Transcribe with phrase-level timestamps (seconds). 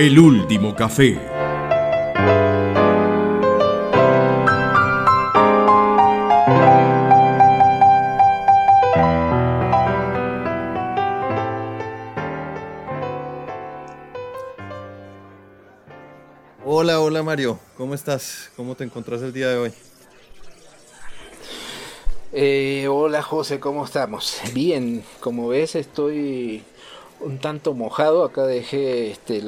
[0.00, 1.20] El último café.
[16.64, 18.50] Hola, hola Mario, ¿cómo estás?
[18.56, 19.72] ¿Cómo te encontrás el día de hoy?
[22.32, 24.40] Eh, hola José, ¿cómo estamos?
[24.54, 26.64] Bien, como ves estoy
[27.20, 29.42] un tanto mojado, acá dejé este,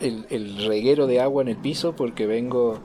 [0.00, 2.78] el, reguero de agua en el piso porque vengo,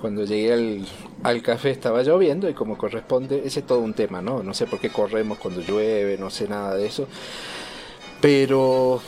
[0.00, 0.84] cuando llegué
[1.22, 4.42] al, café estaba lloviendo y como corresponde, ese es todo un tema, ¿no?
[4.42, 7.06] No sé por qué corremos cuando llueve, no sé nada de eso,
[8.20, 9.00] pero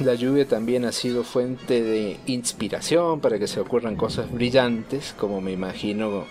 [0.00, 5.40] la lluvia también ha sido fuente de inspiración para que se ocurran cosas brillantes, como
[5.40, 6.24] me imagino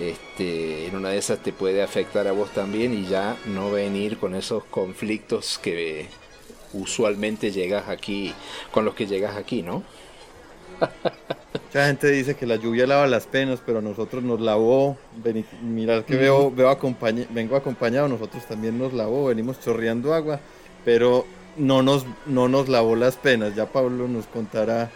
[0.00, 4.16] este, en una de esas te puede afectar a vos también y ya no venir
[4.16, 6.06] con esos conflictos que
[6.72, 8.32] usualmente llegas aquí,
[8.70, 9.82] con los que llegas aquí, ¿no?
[11.66, 14.96] Mucha gente dice que la lluvia lava las penas, pero a nosotros nos lavó.
[15.62, 16.76] Mirad que veo, veo
[17.30, 20.40] vengo acompañado, nosotros también nos lavó, venimos chorreando agua,
[20.84, 21.24] pero
[21.56, 23.54] no nos, no nos lavó las penas.
[23.54, 24.90] Ya Pablo nos contará.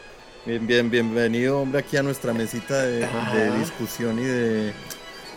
[0.44, 3.08] Bien, bien, bienvenido, hombre, aquí a nuestra mesita de,
[3.58, 4.72] discusión y de,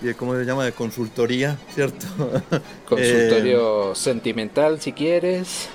[0.03, 0.65] y ¿cómo se llama?
[0.65, 2.05] De consultoría, ¿cierto?
[2.87, 5.67] Consultorio eh, sentimental, si quieres.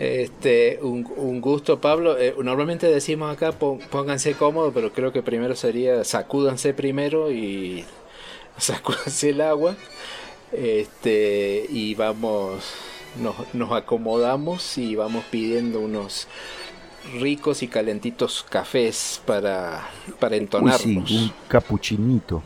[0.00, 2.18] Este, un, gusto, Pablo.
[2.18, 7.84] Eh, normalmente decimos acá pónganse cómodos, pero creo que primero sería sacúdanse primero y
[8.56, 9.76] sacúdanse el agua.
[10.52, 12.64] Este, y vamos,
[13.20, 16.28] nos, nos acomodamos y vamos pidiendo unos
[17.20, 19.86] ricos y calentitos cafés para,
[20.18, 21.10] para entonarnos.
[21.10, 22.42] un capuchinito.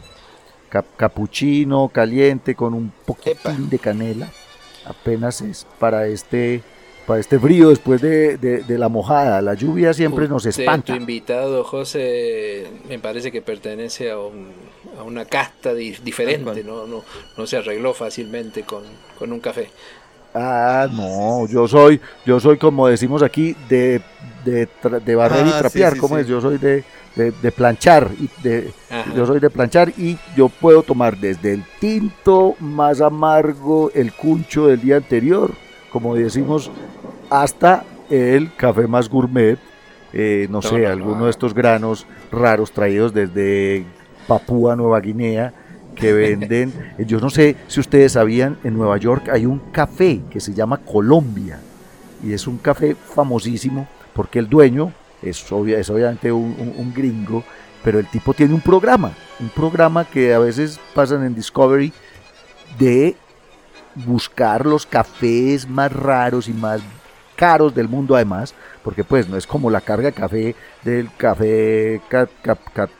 [0.97, 4.29] capuchino caliente con un poquitín de canela.
[4.85, 6.65] Apenas es para este
[7.07, 9.41] para este frío después de, la mojada.
[9.43, 10.93] La lluvia siempre nos espanta.
[10.93, 14.19] Tu invitado, José, me parece que pertenece a,
[15.05, 16.87] una casta diferente, ¿no?
[16.87, 17.05] No,
[17.37, 18.85] no se arregló fácilmente con,
[19.19, 19.69] con un café.
[20.37, 24.01] Ah, no, yo soy, yo soy como decimos aquí, de,
[24.45, 24.69] de,
[25.05, 26.27] de barrer y ah, trapear, ¿cómo es?
[26.27, 26.83] Yo soy de,
[27.15, 28.73] de, planchar, y de,
[29.15, 34.67] yo soy de planchar y yo puedo tomar desde el tinto más amargo, el cuncho
[34.67, 35.53] del día anterior,
[35.95, 36.73] como decimos,
[37.31, 39.61] hasta el café más gourmet,
[40.13, 43.85] eh, no, sé, alguno de estos granos raros traídos desde
[44.27, 45.55] Papúa Nueva Guinea,
[45.95, 50.41] que venden, yo no sé si ustedes sabían, en Nueva York hay un café que
[50.41, 51.61] se llama Colombia
[52.25, 57.45] y es un café famosísimo porque el dueño es, es obviamente un, gringo,
[57.85, 61.93] pero el tipo tiene un programa, un programa que a veces pasan en Discovery
[62.81, 63.15] de
[63.95, 66.81] buscar los cafés más raros y más
[67.35, 72.01] caros del mundo además, porque pues no es como la carga de café del café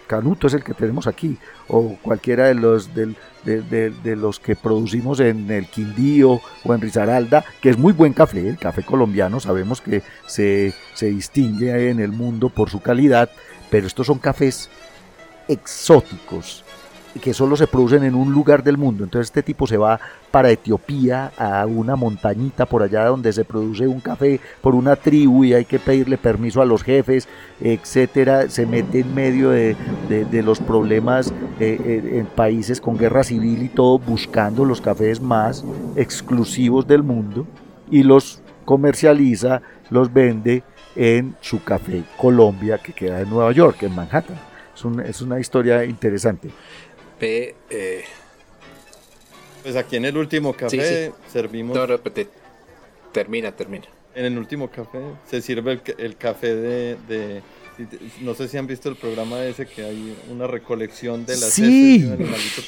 [0.07, 1.39] Canuto, es el que tenemos aquí,
[1.69, 7.71] o cualquiera de los, de, los que producimos en el Quindío o en Risaralda, que
[7.71, 12.49] es muy buen café, el café colombiano, sabemos que se, se distingue en el mundo
[12.49, 13.31] por su calidad,
[13.71, 14.71] pero estos son cafés
[15.49, 16.64] exóticos,
[17.21, 19.05] que solo se producen en un lugar del mundo.
[19.05, 23.87] Entonces este tipo se va para Etiopía, a una montañita por allá donde se produce
[23.87, 27.29] un café por una tribu y hay que pedirle permiso a los jefes,
[27.61, 28.49] etcétera.
[28.49, 29.77] Se mete en medio de,
[30.43, 35.65] los problemas eh, eh, en países con guerra civil y todo, buscando los cafés más
[35.97, 37.47] exclusivos del mundo
[37.91, 40.63] y los comercializa, los vende
[40.97, 44.55] en su café Colombia que queda en Nueva York, en Manhattan.
[45.05, 46.51] Es, una historia interesante.
[47.25, 48.05] Eh,
[49.63, 51.77] pues aquí en el último café servimos.
[51.77, 51.99] No,
[53.13, 53.87] termina, termina.
[54.15, 57.43] En el último café se sirve el, café de,
[58.21, 62.09] No sé si han visto el programa ese que hay una recolección de las sí.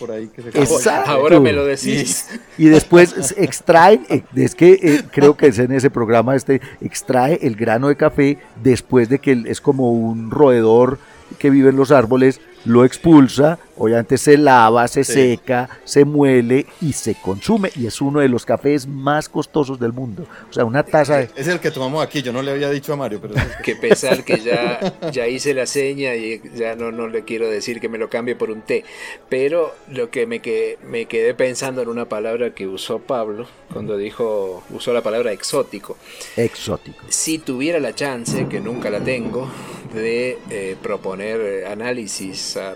[0.01, 2.29] por ahí que se Ahora me lo decís.
[2.59, 7.39] Y, después extrae, eh, es que eh, creo que es en ese programa este, extrae
[7.43, 10.99] el grano de café después de que es como un roedor
[11.39, 16.93] que vive en los árboles, lo expulsa, obviamente se lava, se seca, se muele y
[16.93, 17.71] se consume.
[17.77, 20.27] Y es uno de los cafés más costosos del mundo.
[20.51, 21.31] O sea, una taza de...
[21.37, 23.35] Es el que tomamos aquí, yo no le había dicho a Mario, pero...
[23.35, 27.49] Es que pesar que ya, ya hice la seña y ya no, no le quiero
[27.49, 28.85] decir que me lo cambie por un té.
[29.29, 33.97] Pero lo que me, que, me quedé pensando en una palabra que usó Pablo cuando
[33.97, 35.97] dijo, usó la palabra exótico.
[36.37, 37.05] Exótico.
[37.09, 39.49] Si tuviera la chance, que nunca la tengo,
[39.95, 41.67] de eh, proponer eh,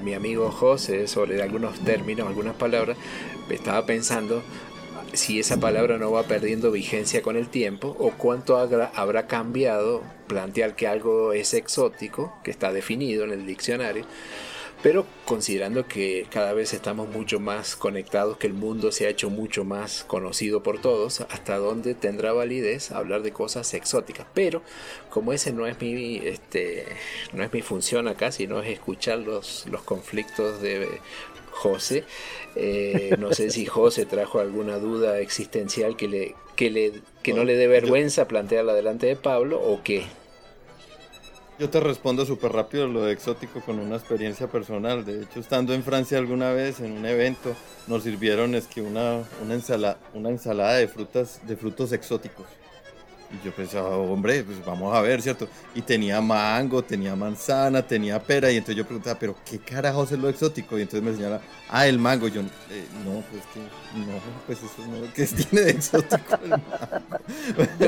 [0.00, 2.96] mi amigo José sobre algunos términos, algunas palabras,
[3.48, 4.42] estaba pensando
[5.12, 10.76] si esa palabra no va perdiendo vigencia con el tiempo o cuánto habrá cambiado plantear
[10.76, 14.04] que algo es exótico, que está definido en el diccionario,
[14.82, 19.28] pero considerando que cada vez estamos mucho más conectados, que el mundo se ha hecho
[19.28, 24.26] mucho más conocido por todos, hasta dónde tendrá validez hablar de cosas exóticas.
[24.32, 24.62] Pero
[25.10, 26.86] como ese no es mi, este,
[27.32, 31.00] no es mi función acá, sino es escuchar los, los conflictos de
[31.50, 32.04] José,
[32.56, 36.92] eh, no sé si José trajo alguna duda existencial que le, que le,
[37.22, 40.04] que no le dé vergüenza plantearla delante de Pablo o qué.
[41.60, 45.04] Yo te respondo súper rápido lo de exótico con una experiencia personal.
[45.04, 47.54] De hecho, estando en Francia alguna vez en un evento,
[47.86, 52.46] nos sirvieron es que una, una, ensalada, una ensalada de frutas, de frutos exóticos.
[53.30, 55.48] Y yo pensaba, hombre, pues vamos a ver, ¿cierto?
[55.74, 58.50] Y tenía mango, tenía manzana, tenía pera.
[58.50, 60.78] Y entonces yo preguntaba, ¿pero qué carajos es lo exótico?
[60.78, 62.26] Y entonces me señala, ah, el mango.
[62.26, 63.60] Y yo, eh, no, pues que,
[64.00, 66.64] no, pues eso no, ¿qué tiene de exótico el mango?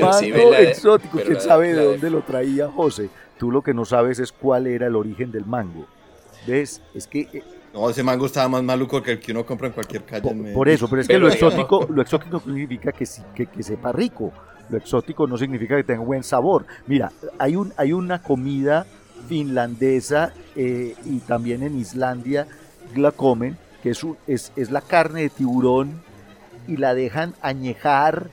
[0.03, 3.09] mango exótico, ¿quién sabe de dónde lo traía José?
[3.43, 5.85] Tú lo que no sabes es cuál era el origen del mango.
[6.47, 6.81] ¿Ves?
[6.95, 7.23] Es que...
[7.23, 7.43] Eh,
[7.75, 10.53] no, ese mango estaba más maluco que el que uno compra en cualquier calle.
[10.55, 13.05] Por, eso, pero es que lo exótico, lo exótico significa que,
[13.35, 14.33] que, que sepa rico.
[14.69, 16.67] Lo exótico no significa que tenga buen sabor.
[16.87, 18.87] Mira, hay, un, hay una comida
[19.27, 22.47] finlandesa eh, y también en Islandia
[22.95, 26.01] la comen, que es, es, es la carne de tiburón
[26.69, 28.31] y la dejan añejar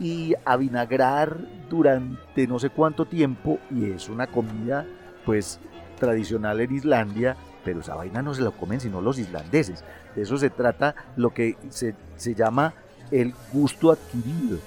[0.00, 1.36] y avinagrar
[1.68, 4.86] durante no sé cuánto tiempo y es una comida
[5.24, 5.60] pues
[5.98, 9.84] tradicional en Islandia, pero esa vaina no se la comen sino los islandeses.
[10.16, 12.74] De eso se trata lo que se, se llama
[13.10, 14.58] el gusto adquirido.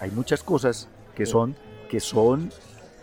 [0.00, 1.54] Hay muchas cosas que son,
[1.90, 2.50] que son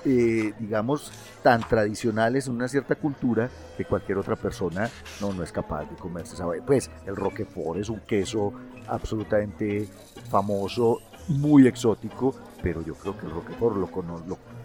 [0.06, 1.12] eh, digamos,
[1.44, 4.90] tan tradicionales en una cierta cultura que cualquier otra persona
[5.20, 6.36] no, no es capaz de comerse.
[6.66, 8.54] Pues el Roquefort es un queso
[8.88, 9.88] absolutamente
[10.30, 13.90] famoso muy exótico, pero yo creo que el Roquefort lo,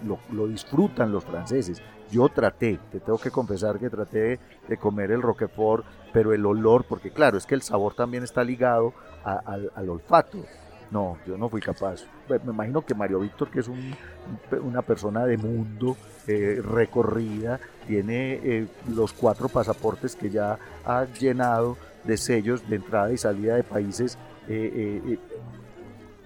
[0.04, 1.82] lo, lo, disfrutan los franceses.
[2.10, 4.38] Yo traté, te tengo que confesar que traté
[4.68, 8.44] de comer el Roquefort, pero el olor, porque claro, es que el sabor también está
[8.44, 8.92] ligado
[9.24, 10.38] al, olfato.
[10.90, 12.04] No, yo no fui capaz.
[12.28, 13.94] Me imagino que Mario Víctor, que es un,
[14.62, 21.78] una persona de mundo, eh, recorrida, tiene eh, los cuatro pasaportes que ya ha llenado
[22.04, 24.18] de sellos de entrada y salida de países
[24.48, 25.18] eh,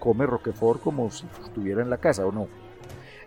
[0.07, 2.47] come Roquefort como si estuviera en la casa o no.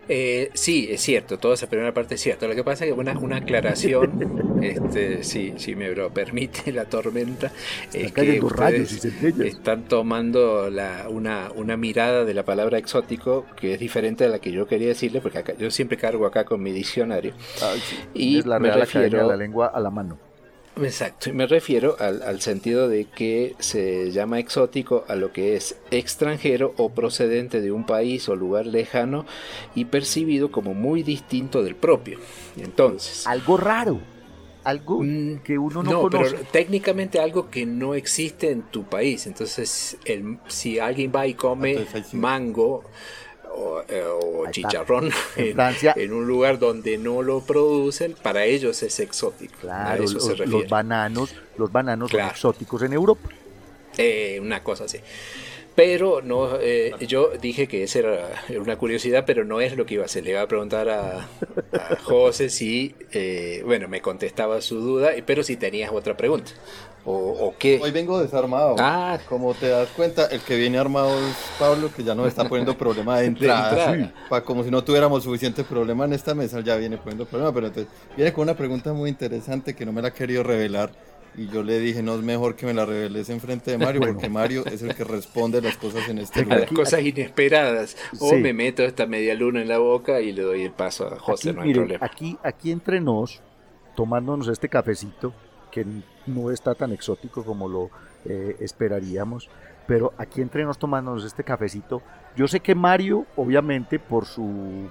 [0.08, 2.48] Eh, sí, es cierto, toda esa primera parte es cierto.
[2.48, 6.86] Lo que pasa es que una, una aclaración, este, si, si me lo permite la
[6.86, 7.52] tormenta,
[7.92, 13.78] es que ustedes están tomando la, una, una mirada de la palabra exótico que es
[13.78, 16.72] diferente a la que yo quería decirle, porque acá, yo siempre cargo acá con mi
[16.72, 17.34] diccionario.
[18.14, 20.29] y es la me refiero, la lengua a la mano.
[20.76, 25.76] Exacto, y me refiero al, sentido de que se llama exótico a lo que es
[25.90, 29.26] extranjero o procedente de un país o lugar lejano
[29.74, 32.18] y percibido como muy distinto del propio.
[32.56, 34.00] Entonces, algo raro,
[34.64, 39.26] algo mm, que uno no, no Pero técnicamente algo que no existe en tu país.
[39.26, 42.84] Entonces, el, si alguien va y come mango
[43.54, 44.04] o, eh,
[44.50, 45.56] chicharrón en,
[45.96, 49.54] en, un lugar donde no lo producen, para ellos es exótico.
[49.60, 53.28] Claro, los, bananos, los bananos son exóticos en Europa.
[53.96, 54.98] Eh, una cosa así.
[55.74, 59.94] Pero no, eh, yo dije que esa era una curiosidad, pero no es lo que
[59.94, 60.24] iba a hacer.
[60.24, 61.28] Le iba a preguntar a,
[62.02, 62.94] José si,
[63.64, 66.52] bueno, me contestaba su duda, pero si tenías otra pregunta.
[67.04, 67.80] ¿O, qué?
[67.82, 68.76] Hoy vengo desarmado.
[68.78, 69.18] Ah.
[69.28, 72.76] Como te das cuenta, el que viene armado es Pablo, que ya nos está poniendo
[72.76, 74.12] problema de entrada.
[74.44, 77.52] como si no tuviéramos suficiente problema en esta mesa, ya viene poniendo problema.
[77.54, 80.90] Pero entonces viene con una pregunta muy interesante que no me la ha querido revelar.
[81.36, 84.00] Y yo le dije, no es mejor que me la reveles en frente de Mario,
[84.00, 86.60] porque Mario es el que responde las cosas en este lugar.
[86.60, 87.96] Las cosas inesperadas.
[88.18, 91.18] O me meto esta media luna en la boca y le doy el paso a
[91.18, 92.04] José, no hay problema.
[92.04, 93.40] Aquí, aquí entre nos,
[93.94, 95.32] tomándonos este cafecito,
[95.70, 95.86] que
[96.26, 97.90] no está tan exótico como lo
[98.24, 99.48] eh, esperaríamos.
[99.86, 102.02] Pero aquí entre nos tomándonos este cafecito,
[102.36, 104.88] yo sé que Mario, obviamente, por su,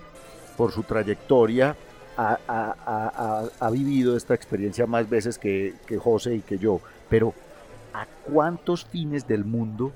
[0.58, 1.76] por su trayectoria,
[2.18, 6.82] ha, vivido esta experiencia más veces que, que José y que yo.
[7.10, 7.34] Pero,
[7.94, 9.92] ¿a cuántos fines del mundo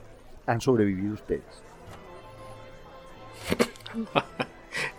[0.46, 1.44] han sobrevivido ustedes?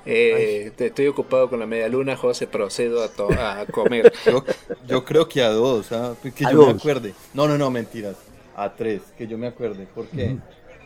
[0.07, 4.13] Eh, estoy ocupado con la media luna, José, procedo a, a comer.
[4.87, 6.15] yo, creo que a dos, ¿ah?
[6.23, 7.15] que yo me acuerde.
[7.33, 8.17] No, no, no, mentiras.
[8.55, 9.89] A tres, que yo me acuerde.
[9.95, 10.37] porque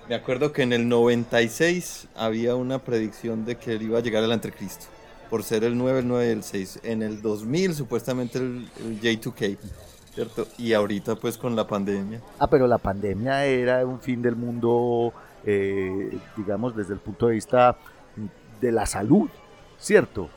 [0.08, 4.22] Me acuerdo que en el 96 había una predicción de que él iba a llegar
[4.22, 4.86] al anticristo.
[5.30, 6.80] Por ser el 9, el 9 y el 6.
[6.82, 8.68] En el 2000, supuestamente el,
[9.00, 9.58] J2K.
[10.14, 10.48] ¿cierto?
[10.58, 12.20] Y ahorita pues con la pandemia.
[12.40, 15.12] Ah, pero la pandemia era un fin del mundo,
[15.44, 17.76] eh, digamos, desde el punto de vista
[18.60, 19.28] de la salud,
[19.78, 20.28] ¿cierto?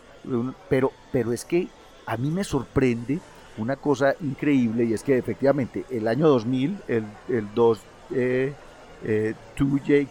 [0.70, 1.68] Pero, pero es que
[2.06, 3.20] a mí me sorprende
[3.58, 7.80] una cosa increíble y es que efectivamente el año 2000, el, el 2,
[8.14, 8.54] eh,
[9.04, 10.08] eh, 2J,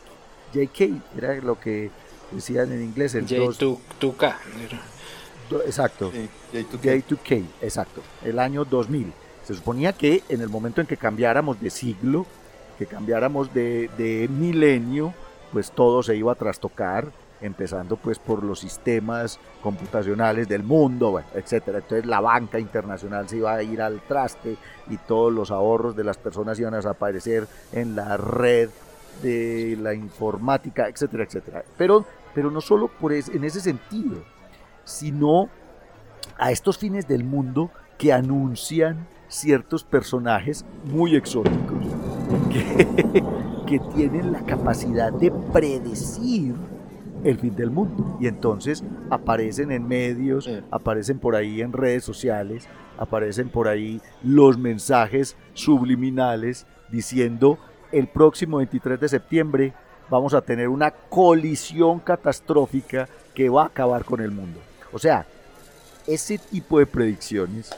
[0.52, 1.90] JK, era lo que
[2.32, 4.34] decían en inglés, el 2, J2K.
[5.66, 7.04] Exacto, J2K.
[7.04, 9.12] J2K, exacto, el año 2000.
[9.44, 12.26] Se suponía que en el momento en que cambiáramos de siglo,
[12.78, 15.12] que cambiáramos de, de milenio,
[15.52, 17.10] pues todo se iba a trastocar
[17.40, 21.78] empezando pues por los sistemas computacionales del mundo, bueno, etcétera.
[21.78, 24.56] Entonces la banca internacional se iba a ir al traste
[24.88, 28.70] y todos los ahorros de las personas iban a desaparecer en la red
[29.22, 31.64] de la informática, etcétera, etcétera.
[31.76, 34.22] Pero, pero no solo por en ese sentido,
[34.84, 35.48] sino
[36.38, 41.86] a estos fines del mundo que anuncian ciertos personajes muy exóticos
[42.50, 43.22] que,
[43.66, 46.54] que tienen la capacidad de predecir
[47.24, 48.16] el fin del mundo.
[48.20, 52.68] Y entonces aparecen en medios, aparecen por ahí en redes sociales,
[52.98, 57.58] aparecen por ahí los mensajes subliminales diciendo
[57.92, 59.74] el próximo 23 de septiembre
[60.10, 64.60] vamos a tener una colisión catastrófica que va a acabar con el mundo.
[64.92, 65.24] O sea,
[66.06, 67.70] ese tipo de predicciones,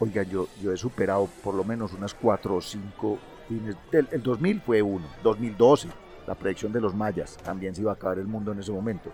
[0.00, 3.76] oiga, yo, yo he superado por lo menos unas cuatro o cinco fines.
[3.92, 5.88] El, 2000 fue uno, 2012
[6.26, 9.10] la predicción de los mayas, también se iba a acabar el mundo en ese momento.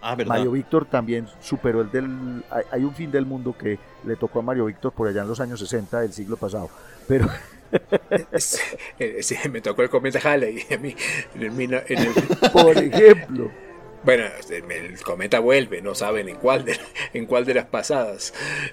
[0.00, 2.44] Ah, Mario Víctor también superó el del...
[2.72, 5.38] Hay, un fin del mundo que le tocó a Mario Víctor por allá en los
[5.38, 6.68] años 60 del siglo pasado,
[7.06, 7.26] pero...
[8.38, 10.94] sí, me tocó el cometa Halley a mí
[12.52, 13.50] Por ejemplo.
[14.04, 16.78] Bueno, el cometa vuelve, no saben en cuál de,
[17.12, 18.32] en cuál de las pasadas.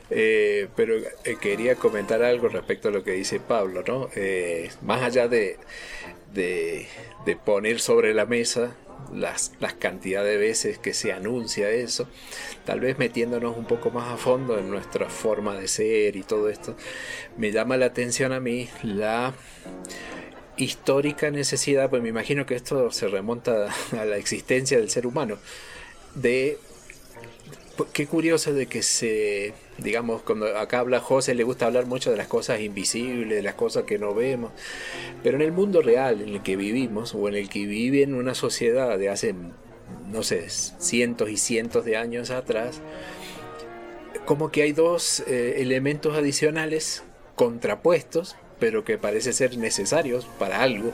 [0.10, 4.10] Eh, pero eh, quería comentar algo respecto a lo que dice Pablo, ¿no?
[4.16, 5.58] Eh, más allá de,
[6.34, 6.88] de,
[7.44, 8.76] poner sobre la mesa
[9.14, 12.08] las, las cantidades de veces que se anuncia eso,
[12.66, 16.50] tal vez metiéndonos un poco más a fondo en nuestra forma de ser y todo
[16.50, 16.76] esto,
[17.38, 19.34] me llama la atención a mí la
[20.58, 25.38] histórica necesidad, pues me imagino que esto se remonta a la existencia del ser humano,
[26.16, 26.58] de
[27.92, 32.18] qué curioso de que se, digamos, cuando acá habla José, le gusta hablar mucho de
[32.18, 34.52] las cosas invisibles, de las cosas que no vemos,
[35.24, 38.14] pero en el mundo real en el que vivimos, o en el que vive en
[38.14, 39.36] una sociedad de hace,
[40.12, 42.82] no sé, cientos y cientos de años atrás,
[44.26, 47.04] como que hay dos eh, elementos adicionales
[47.36, 50.94] contrapuestos, pero que parece ser necesarios para algo,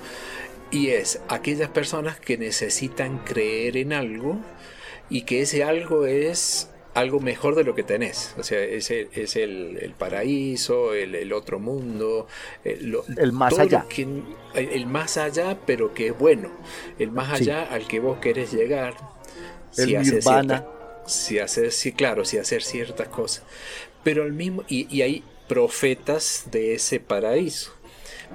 [0.72, 4.40] y es aquellas personas que necesitan creer en algo,
[5.10, 8.36] y que ese algo es algo mejor de lo que tenés.
[8.38, 12.28] O sea, es el, es el, paraíso, el, otro mundo,
[12.64, 13.86] el, el más allá.
[14.54, 16.52] el más allá, pero que es bueno.
[17.00, 18.96] El más allá al que vos querés llegar.
[19.72, 20.26] si haces
[21.06, 23.44] si hacer, sí, claro, si hacer ciertas cosas.
[24.04, 27.74] Pero al mismo, y, y hay profetas de ese paraíso.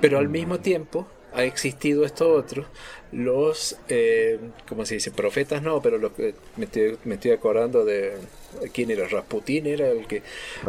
[0.00, 0.32] Pero al mm.
[0.32, 2.66] mismo tiempo ha existido esto otro
[3.12, 5.10] los, eh, ¿cómo se dice?
[5.10, 8.16] Profetas no, pero lo que me estoy, me estoy acordando de
[8.72, 10.22] quién era Rasputín era el que,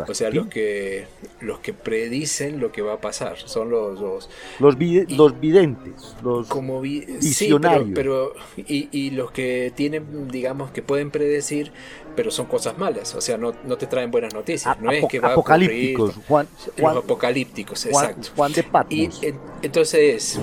[0.08, 1.08] o sea, los que
[1.42, 4.30] los que predicen lo que va a pasar, son los los
[4.60, 11.72] los, videntes, los como visionarios, pero, y, y, los que tienen, digamos, que pueden predecir,
[12.16, 15.20] pero son cosas malas, o sea, no, no te traen buenas noticias, no es que
[15.20, 18.30] va apocalípticos, Juan, los apocalípticos, exacto.
[18.36, 19.24] Juan de Patmos.
[19.24, 20.40] Y entonces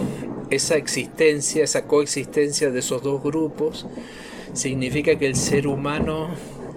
[0.51, 3.87] esa existencia, esa coexistencia de esos dos grupos
[4.53, 6.31] significa que el ser humano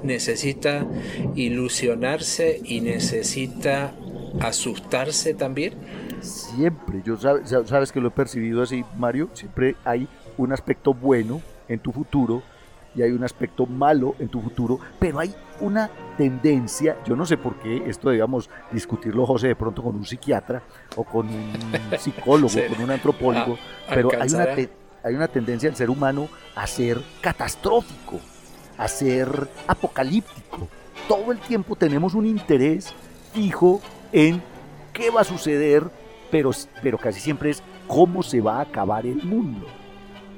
[0.04, 0.88] necesita
[1.36, 3.94] ilusionarse y necesita
[4.40, 5.74] asustarse también?
[6.22, 11.42] Siempre, yo sabes, sabes que lo he percibido así, Mario, siempre hay un aspecto bueno
[11.68, 12.42] en tu futuro
[12.96, 17.38] y hay un aspecto malo en tu futuro, pero hay una tendencia, yo no sé
[17.38, 20.64] por qué, esto debíamos discutirlo, José, de pronto con un psiquiatra
[20.96, 21.54] o con un
[22.00, 24.48] psicólogo, con un antropólogo, ah, pero hay una,
[25.04, 28.20] hay una tendencia del ser humano a ser catastrófico,
[28.78, 30.68] a ser apocalíptico.
[31.08, 32.94] Todo el tiempo tenemos un interés
[33.34, 33.82] fijo
[34.12, 34.42] en
[34.94, 35.84] qué va a suceder,
[36.32, 39.66] pero, pero casi siempre es cómo se va a acabar el mundo.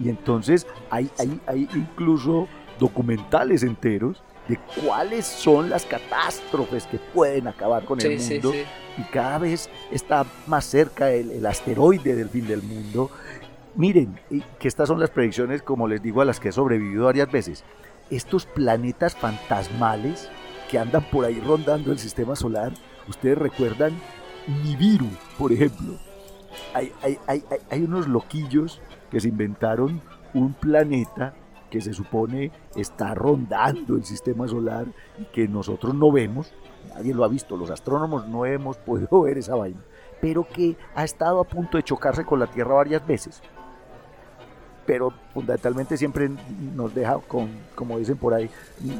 [0.04, 2.48] Y entonces hay, hay, hay incluso
[2.80, 8.52] documentales enteros de cuáles son las catástrofes que pueden acabar con el mundo.
[8.98, 13.12] Y cada vez está más cerca el, asteroide del fin del mundo.
[13.76, 14.20] Miren,
[14.58, 17.64] que estas son las predicciones, como les digo, a las que he sobrevivido varias veces.
[18.10, 20.30] Estos planetas fantasmales
[20.70, 22.74] que andan por ahí rondando el sistema solar,
[23.08, 23.94] ustedes recuerdan
[24.64, 25.98] Nibiru, por ejemplo.
[26.74, 30.02] Hay, unos loquillos que se inventaron
[30.34, 31.34] un planeta
[31.70, 34.88] que se supone está rondando el sistema solar
[35.20, 36.52] y que nosotros no vemos,
[36.96, 39.82] nadie lo ha visto, los astrónomos no hemos podido ver esa vaina,
[40.22, 43.42] pero que ha estado a punto de chocarse con la Tierra varias veces.
[44.90, 46.32] Pero fundamentalmente siempre
[46.76, 48.50] nos deja, con, como dicen por ahí,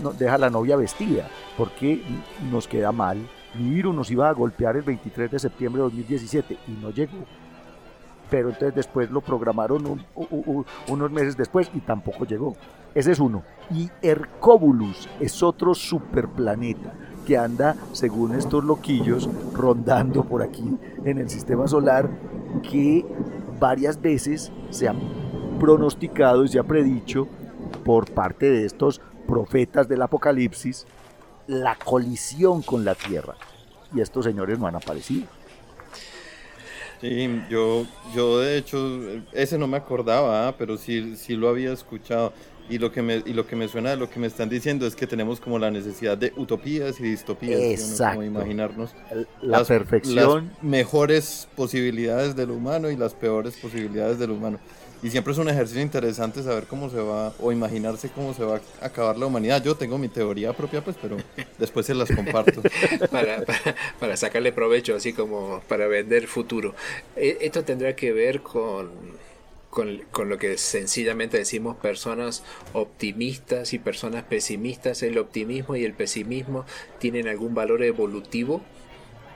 [0.04, 1.28] nos deja la novia vestida,
[1.58, 2.04] porque
[2.52, 3.18] nos queda mal.
[3.58, 7.26] Nibiru nos iba a golpear el 23 de septiembre de 2017 y no llegó
[8.30, 10.06] pero entonces después lo programaron
[10.88, 12.56] unos meses después y tampoco llegó.
[12.94, 13.42] Ese es uno.
[13.72, 16.94] Y Hercóbulus es otro superplaneta
[17.26, 22.08] que anda, según estos loquillos, rondando por aquí en el sistema solar,
[22.70, 23.04] que
[23.60, 24.94] varias veces se ha
[25.60, 27.28] pronosticado y se ha predicho
[27.84, 30.88] por parte de estos profetas del Apocalipsis
[31.48, 33.36] la colisión con la Tierra.
[33.94, 35.28] Y estos señores no han aparecido.
[37.02, 39.00] Sí, yo, yo de hecho,
[39.32, 40.56] ese no me acordaba, ¿ah?
[40.58, 42.34] pero sí, sí lo había escuchado.
[42.70, 44.86] Y lo, que me, y lo que me suena de lo que me están diciendo
[44.86, 47.60] es que tenemos como la necesidad de utopías y distopías.
[47.60, 48.18] Exacto.
[48.18, 48.92] Como imaginarnos
[49.42, 50.52] la perfección.
[50.54, 54.60] Las mejores posibilidades del humano y las peores posibilidades del humano.
[55.02, 58.60] Y siempre es un ejercicio interesante saber cómo se va, o imaginarse cómo se va
[58.82, 59.64] a acabar la humanidad.
[59.64, 61.18] Yo tengo mi teoría propia, pues, pero
[61.58, 62.62] después se las comparto.
[63.12, 63.46] para,
[64.00, 66.76] para, sacarle provecho, así como para vender futuro.
[67.16, 68.92] E, esto tendrá que ver con,
[69.70, 75.02] con, con, lo que sencillamente decimos personas optimistas y personas pesimistas.
[75.02, 76.66] ¿El optimismo y el pesimismo
[77.00, 78.62] tienen algún valor evolutivo?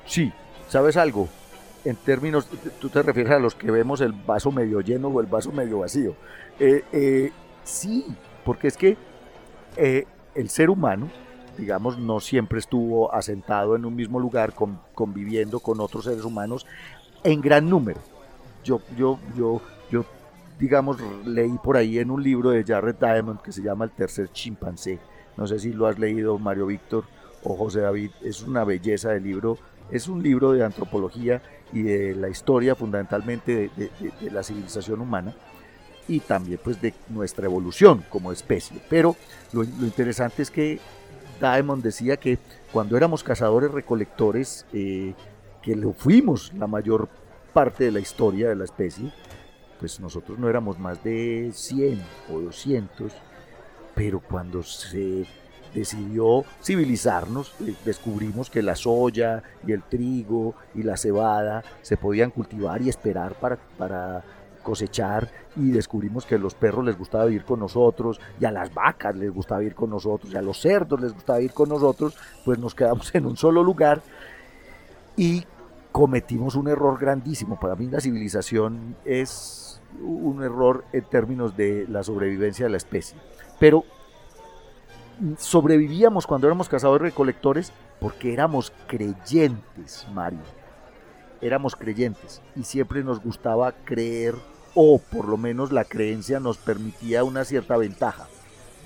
[0.05, 0.34] Sí,
[0.67, 1.29] ¿sabes algo?
[1.86, 2.48] En términos,
[2.80, 5.80] tú te refieres a los que vemos el vaso medio lleno o el vaso medio
[5.80, 6.16] vacío.
[6.60, 7.32] Eh, eh,
[7.63, 8.06] sí,
[8.46, 8.98] porque es que
[9.75, 11.10] eh, el ser humano,
[11.58, 14.54] digamos, no siempre estuvo asentado en un mismo lugar,
[14.94, 16.66] conviviendo con otros seres humanos
[17.24, 18.00] en gran número.
[18.63, 19.62] Yo, yo, yo,
[19.92, 20.06] yo,
[20.58, 24.32] digamos, leí por ahí en un libro de Jared Diamond que se llama El tercer
[24.32, 25.00] chimpancé.
[25.36, 27.04] No sé si lo has leído, Mario Víctor
[27.44, 28.12] o José David.
[28.22, 29.58] Es una belleza de libro.
[29.91, 31.41] Es un libro de antropología
[31.73, 35.33] y de la historia fundamentalmente de, la civilización humana
[36.07, 38.81] y también pues de nuestra evolución como especie.
[38.89, 39.15] Pero
[39.51, 40.79] lo, interesante es que
[41.39, 42.38] Diamond decía que
[42.71, 45.13] cuando éramos cazadores recolectores, eh,
[45.62, 47.09] que lo fuimos la mayor
[47.53, 49.12] parte de la historia de la especie,
[49.79, 53.12] pues nosotros no éramos más de 100 o 200,
[53.95, 55.25] pero cuando se
[55.73, 62.31] decidió civilizarnos, eh, descubrimos que la soya y el trigo y la cebada se podían
[62.31, 64.23] cultivar y esperar para, para
[64.63, 68.73] cosechar y descubrimos que a los perros les gustaba vivir con nosotros y a las
[68.73, 72.17] vacas les gustaba vivir con nosotros y a los cerdos les gustaba vivir con nosotros,
[72.45, 74.01] pues nos quedamos en un solo lugar
[75.15, 75.45] y
[75.91, 77.59] cometimos un error grandísimo.
[77.59, 83.17] Para mí la civilización es un error en términos de la sobrevivencia de la especie.
[83.59, 83.86] Pero
[85.38, 90.39] sobrevivíamos cuando éramos cazadores recolectores porque éramos creyentes, Mario.
[91.41, 94.36] Éramos creyentes y siempre nos gustaba creer
[94.76, 98.28] o por lo menos la creencia nos permitía una cierta ventaja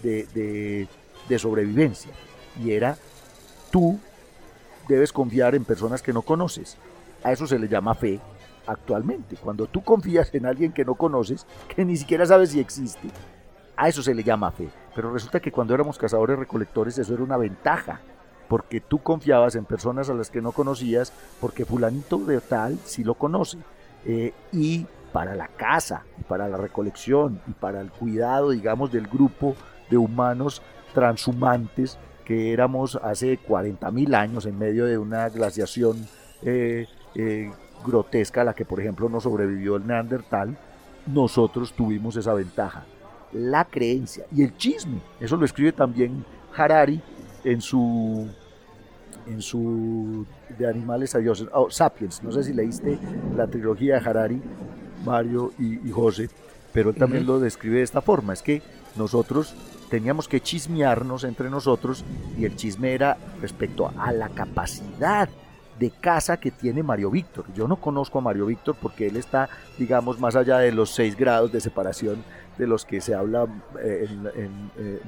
[0.04, 0.88] de,
[1.28, 2.12] de sobrevivencia.
[2.64, 2.98] Y era,
[3.72, 4.00] tú
[4.88, 6.78] debes confiar en personas que no conoces.
[7.24, 8.20] A eso se le llama fe
[8.66, 9.38] actualmente.
[9.38, 13.10] Cuando tú confías en alguien que no conoces, que ni siquiera sabes si existe,
[13.76, 14.70] a eso se le llama fe.
[14.98, 18.00] Pero resulta que cuando éramos cazadores recolectores eso era una ventaja,
[18.48, 23.04] porque tú confiabas en personas a las que no conocías, porque fulanito de tal sí
[23.04, 23.60] lo conoce.
[24.06, 29.06] Eh, y para la caza, y para la recolección, y para el cuidado, digamos, del
[29.06, 29.56] grupo
[29.88, 30.64] de humanos
[30.96, 36.08] transhumantes que éramos hace 40.000 años en medio de una glaciación
[36.42, 37.52] eh, eh,
[37.86, 40.58] grotesca a la que, por ejemplo, no sobrevivió el Neandertal,
[41.06, 42.84] nosotros tuvimos esa ventaja
[43.34, 45.02] la creencia y el chisme.
[45.20, 47.02] Eso lo escribe también Harari
[47.44, 48.28] en su
[49.28, 50.26] en su
[50.58, 52.24] de animales a dioses, oh, Sapiens.
[52.24, 52.98] No sé si leíste
[53.36, 54.42] la trilogía de Harari,
[55.06, 56.30] Mario y, José,
[56.74, 58.34] pero él también lo describe de esta forma.
[58.34, 58.62] Es que
[58.96, 59.54] nosotros
[59.90, 62.04] teníamos que chismearnos entre nosotros
[62.38, 65.30] y el chisme era respecto a la capacidad
[65.78, 67.46] de casa que tiene Mario Víctor.
[67.54, 71.16] Yo no conozco a Mario Víctor porque él está, digamos, más allá de los seis
[71.16, 72.24] grados de separación
[72.58, 73.48] de los que se habla
[73.82, 75.00] eh, eh,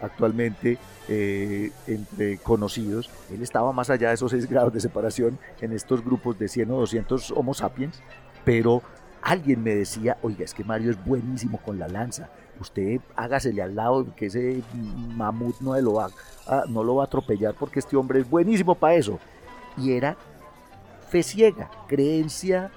[0.00, 0.78] actualmente
[1.08, 3.10] eh, entre conocidos.
[3.30, 6.70] Él estaba más allá de esos seis grados de separación en estos grupos de 100
[6.70, 8.02] o 200 Homo sapiens,
[8.44, 8.82] pero
[9.22, 12.28] alguien me decía, oiga, es que Mario es buenísimo con la lanza.
[12.60, 14.62] Usted hágasele al lado que ese
[15.16, 16.06] mamut no lo
[16.68, 19.18] no lo va a atropellar porque este hombre es buenísimo para eso.
[19.76, 20.16] Y era
[21.08, 22.70] fe ciega, creencia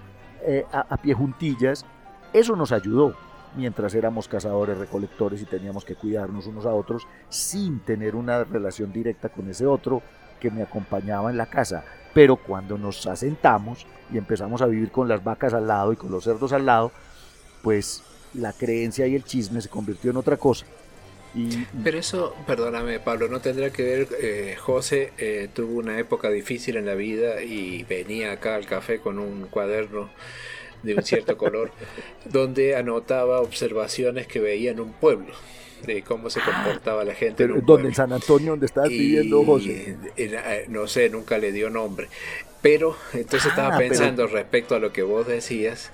[0.71, 1.85] a pie juntillas.
[2.33, 3.15] Eso nos ayudó
[3.55, 8.91] mientras éramos cazadores, recolectores y teníamos que cuidarnos unos a otros sin tener una relación
[8.91, 10.01] directa con ese otro
[10.39, 11.83] que me acompañaba en la casa.
[12.13, 16.11] Pero cuando nos asentamos y empezamos a vivir con las vacas al lado y con
[16.11, 16.91] los cerdos al lado,
[17.61, 20.65] pues la creencia y el chisme se convirtió en otra cosa.
[21.83, 26.77] Pero eso, perdóname Pablo, no tendrá que ver, eh, José eh, tuvo una época difícil
[26.77, 30.09] en la vida y venía acá al café con un cuaderno
[30.85, 31.71] de un cierto color
[32.25, 35.33] donde anotaba observaciones que veía en un pueblo
[35.85, 37.43] de cómo se comportaba la gente.
[37.43, 37.89] en ¿Dónde?
[37.89, 39.97] ¿En San Antonio, donde estabas viviendo, José?
[40.17, 42.07] Eh, no sé, nunca le dio nombre.
[42.61, 45.91] Pero entonces estaba ah, pensando respecto a lo que vos decías,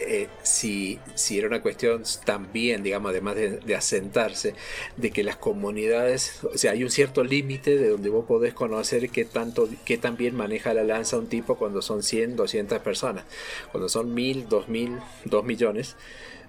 [0.00, 4.54] eh, si, si, era una cuestión también, digamos, además de, asentarse,
[4.96, 9.10] de que las comunidades, o sea, hay un cierto límite de donde vos podés conocer
[9.10, 13.24] qué tanto, qué tan bien maneja la lanza un tipo cuando son 100, 200 personas,
[13.70, 15.96] cuando son 1000, 2000, 2 millones.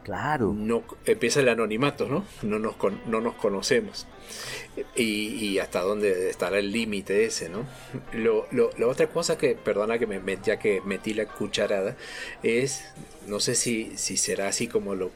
[0.06, 0.54] Claro.
[0.56, 2.26] No, empieza el anonimato, ¿no?
[2.44, 2.76] No nos,
[3.08, 4.06] no nos conocemos.
[4.96, 7.66] Y, hasta dónde estará el límite ese, ¿no?
[8.14, 11.98] Lo, lo, la otra cosa que, perdona que me metí, que metí la cucharada,
[12.44, 12.86] es,
[13.26, 15.10] no sé si, si será así como lo,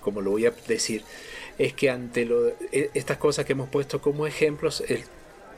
[0.00, 1.04] como lo voy a decir,
[1.56, 2.28] es que ante
[2.72, 5.04] e, estas cosas que hemos puesto como ejemplos, el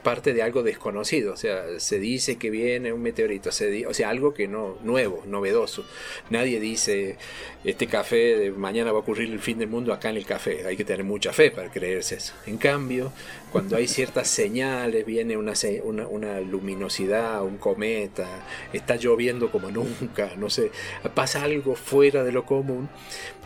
[0.05, 4.11] parte de algo desconocido, o sea, se dice que viene un meteorito, se o sea,
[4.11, 5.83] algo que no nuevo, novedoso.
[6.29, 7.17] Nadie dice
[7.63, 10.63] este café de mañana va a ocurrir el fin del mundo acá en el café.
[10.67, 12.33] Hay que tener mucha fe para creerse eso.
[12.45, 13.11] En cambio,
[13.51, 20.33] cuando hay ciertas señales, viene una, una, una luminosidad, un cometa, está lloviendo como nunca,
[20.37, 20.69] no sé,
[21.15, 22.89] pasa algo fuera de lo común.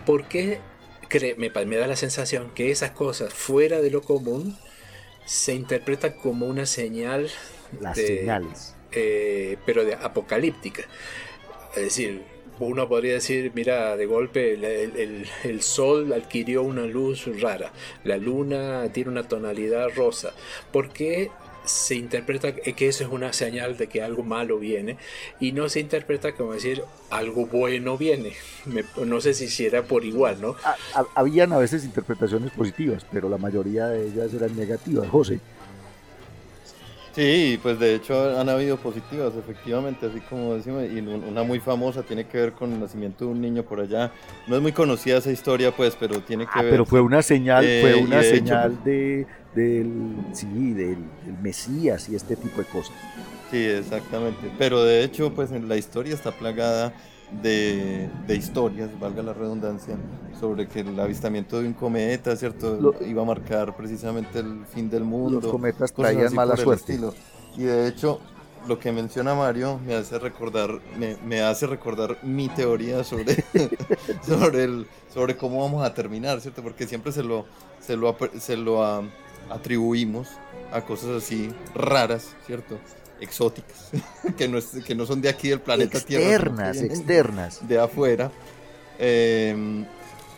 [0.05, 0.59] ¿Por qué
[1.37, 4.57] me, me da la sensación que esas cosas fuera de lo común
[5.29, 7.29] se interpreta como una señal.
[7.79, 8.75] Las señales.
[8.91, 10.81] Eh, pero de apocalíptica.
[11.75, 12.23] Es decir,
[12.57, 17.71] uno podría decir, mira, de golpe el, sol adquirió una luz rara,
[18.03, 20.33] la luna tiene una tonalidad rosa.
[20.71, 21.29] ¿Por qué
[21.69, 24.97] se interpreta que eso es una señal de que algo malo viene
[25.39, 28.33] y no se interpreta como decir algo bueno viene.
[29.05, 30.55] no sé si era por igual, ¿no?
[31.13, 35.39] habían a veces interpretaciones positivas, pero la mayoría de ellas eran negativas, José.
[37.19, 42.03] Sí, pues de hecho han habido positivas, efectivamente, así como decimos, y una muy famosa
[42.03, 44.11] tiene que ver con el nacimiento de un niño por allá.
[44.47, 46.71] No es muy conocida esa historia, pues, pero tiene que ah, ver.
[46.71, 50.97] Pero fue una señal, fue eh, una señal pues, de, del, sí, del,
[51.41, 52.95] Mesías y este tipo de cosas.
[53.51, 54.51] Sí, exactamente.
[54.57, 56.93] Pero de hecho, pues en la historia está plagada
[57.41, 59.95] de, historias, valga la redundancia,
[60.39, 62.95] sobre que el avistamiento de un cometa, ¿cierto?
[63.05, 65.39] Iba a marcar precisamente el fin del mundo.
[65.41, 66.99] Los cometas traían mala suerte.
[67.57, 68.19] Y de hecho,
[68.67, 70.79] lo que menciona Mario me hace recordar,
[71.25, 73.43] me, hace recordar mi teoría sobre,
[74.25, 76.61] sobre, el, sobre cómo vamos a terminar, ¿cierto?
[76.61, 77.45] Porque siempre se lo,
[77.79, 79.03] se lo, se lo
[79.49, 80.29] atribuimos
[80.71, 82.79] a cosas así raras, ¿cierto?
[83.21, 83.91] exóticas,
[84.37, 86.69] que, no que no son de aquí del planeta Tierra.
[86.69, 87.67] Externas, externas.
[87.67, 88.31] De afuera.
[88.97, 89.85] Em,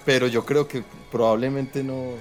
[0.05, 2.13] pero yo creo que probablemente no,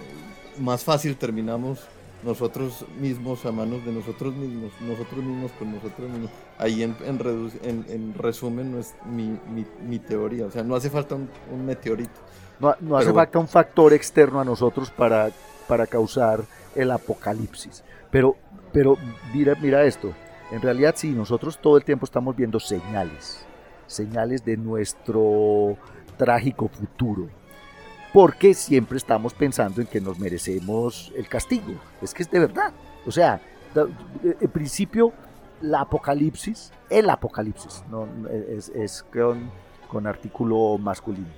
[0.58, 1.80] más fácil terminamos
[2.22, 6.30] nosotros mismos a manos de nosotros mismos, nosotros mismos con nosotros mismos.
[6.58, 9.38] Ahí en, en, resumen no es mi,
[9.86, 11.30] mi, teoría, o sea, no hace falta un,
[11.64, 12.20] meteorito.
[12.58, 15.30] No, no hace falta un factor externo a nosotros para,
[15.66, 17.82] para causar el apocalipsis.
[18.10, 18.36] Pero,
[18.72, 18.96] pero
[19.32, 20.12] mira, mira esto,
[20.50, 23.44] en realidad sí, nosotros todo el tiempo estamos viendo señales,
[23.86, 25.76] señales de nuestro
[26.16, 27.28] trágico futuro,
[28.12, 31.74] porque siempre estamos pensando en que nos merecemos el castigo.
[32.02, 32.72] Es que es de verdad.
[33.06, 33.40] O sea,
[34.24, 35.12] en principio,
[35.60, 39.50] la apocalipsis, el apocalipsis, no, es, es con,
[39.88, 41.28] con artículo masculino.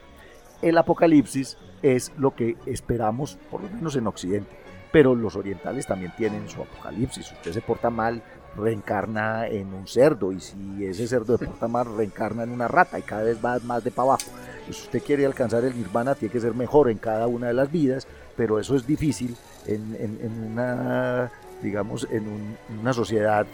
[0.62, 4.57] El apocalipsis es lo que esperamos, por lo menos en Occidente.
[4.93, 7.27] Pero los orientales también tienen su apocalipsis.
[7.27, 8.23] Si usted se porta mal,
[8.57, 12.99] reencarna en un cerdo y si ese cerdo de porta mal reencarna en una rata
[12.99, 14.31] y cada vez va más de para abajo.
[14.67, 17.71] Si usted quiere alcanzar el nirvana tiene que ser mejor en cada una de las
[17.71, 21.31] vidas, pero eso es difícil en, una,
[21.63, 23.47] digamos, en, una sociedad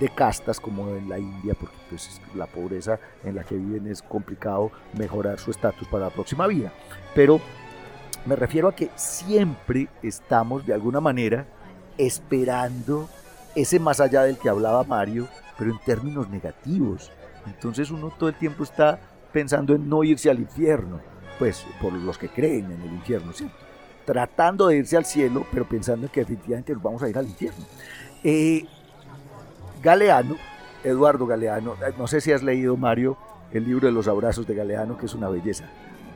[0.00, 4.02] de castas como en la India, porque pues, la pobreza en la que viven es
[4.02, 6.72] complicado mejorar su estatus para la próxima vida.
[7.14, 7.40] Pero
[8.24, 11.46] me refiero a que siempre estamos de alguna manera
[11.98, 13.08] esperando
[13.54, 17.10] ese más allá del que hablaba Mario, pero en términos negativos.
[17.46, 18.98] Entonces uno todo el tiempo está
[19.32, 21.00] pensando en no irse al infierno,
[21.38, 23.56] pues por los que creen en el infierno, ¿cierto?
[24.04, 27.64] Tratando de irse al cielo, pero pensando que efectivamente nos vamos a ir al infierno.
[28.24, 28.64] Eh,
[29.82, 30.36] Galeano
[30.84, 33.16] Eduardo Galeano, eh, no sé si has leído, Mario,
[33.52, 35.64] el libro de los abrazos de Galeano, que es una belleza.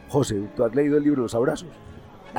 [0.09, 1.69] José, ¿tú has leído el libro de los abrazos?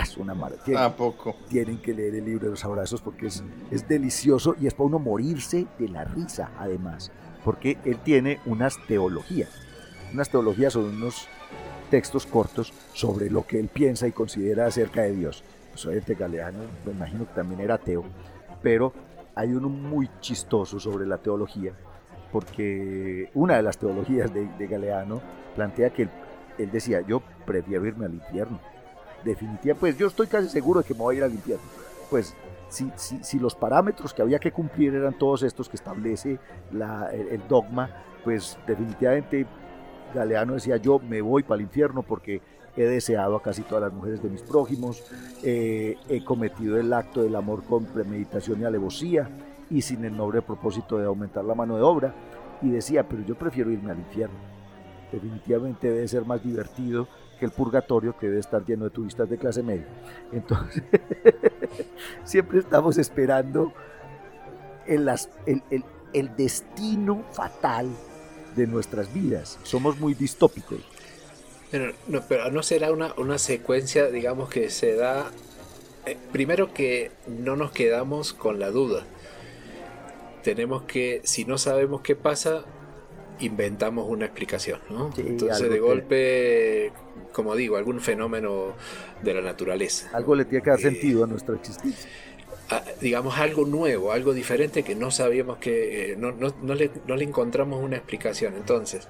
[0.02, 0.86] Es una maravilla.
[0.86, 1.36] ¿A poco?
[1.50, 4.86] Tienen que leer el libro de los abrazos porque es, es delicioso y es para
[4.86, 7.12] uno morirse de la risa, además,
[7.44, 9.50] porque él tiene unas teologías.
[10.14, 11.28] Unas teologías son unos
[11.90, 15.44] textos cortos sobre lo que él piensa y considera acerca de Dios.
[15.76, 18.04] Soy este Galeano, me imagino que también era ateo,
[18.62, 18.94] pero
[19.36, 21.74] hay uno muy chistoso sobre la teología,
[22.32, 25.22] porque una de las teologías de, Galeano
[25.56, 26.10] plantea que
[26.58, 28.60] él, decía, yo prefiero irme al infierno.
[29.28, 31.66] Definitivamente, pues yo estoy casi seguro de que me voy a ir al infierno.
[32.10, 32.34] Pues
[32.70, 36.40] si, si, los parámetros que había que cumplir eran todos estos que establece
[36.72, 37.90] el, dogma,
[38.24, 39.46] pues definitivamente
[40.14, 42.42] Galeano decía, yo me voy para el infierno porque
[42.78, 45.04] he deseado a casi todas las mujeres de mis prójimos,
[45.44, 49.30] eh, he cometido el acto del amor con premeditación y alevosía
[49.70, 52.14] y sin el noble propósito de aumentar la mano de obra.
[52.62, 54.38] Y decía, pero yo prefiero irme al infierno.
[55.12, 57.08] Definitivamente debe ser más divertido
[57.38, 59.88] que el purgatorio que debe estar lleno de turistas de clase media.
[60.32, 60.84] Entonces,
[62.24, 63.74] siempre estamos esperando
[64.86, 65.10] el,
[65.46, 67.90] el, el destino fatal
[68.56, 69.60] de nuestras vidas.
[69.64, 70.80] Somos muy distópicos.
[71.72, 71.94] Pero
[72.52, 75.32] no, será una, una secuencia, digamos, que se da...
[76.06, 79.04] Eh, primero que no nos quedamos con la duda.
[80.44, 82.64] Tenemos que, si no sabemos qué pasa,
[83.40, 85.12] inventamos una explicación, ¿no?
[85.18, 86.92] Entonces de golpe,
[87.32, 88.74] como digo, algún fenómeno
[89.22, 90.10] de la naturaleza.
[90.14, 92.10] Algo le tiene que dar eh, sentido a nuestra existencia
[93.00, 97.16] digamos, algo nuevo, algo diferente que no sabíamos que, eh, no, no, no, le, no,
[97.16, 98.56] le, encontramos una explicación.
[98.58, 99.08] Entonces,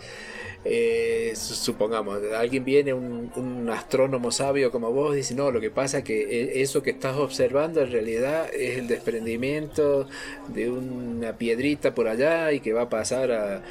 [0.63, 5.99] eh, supongamos, alguien viene, un, un, astrónomo sabio como vos, dice, no, lo que pasa
[5.99, 10.07] es que e, eso que estás observando en realidad es el desprendimiento
[10.49, 13.63] de una piedrita por allá y que va a pasar a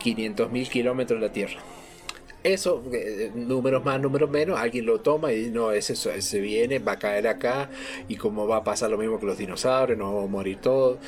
[0.00, 1.60] 500.000 kilómetros de la Tierra
[2.42, 6.78] eso, eh, números más, números menos, alguien lo toma y no, es eso, se viene,
[6.78, 7.68] va a caer acá
[8.08, 10.98] y como va a pasar lo mismo que los dinosaurios, nos vamos a morir todos.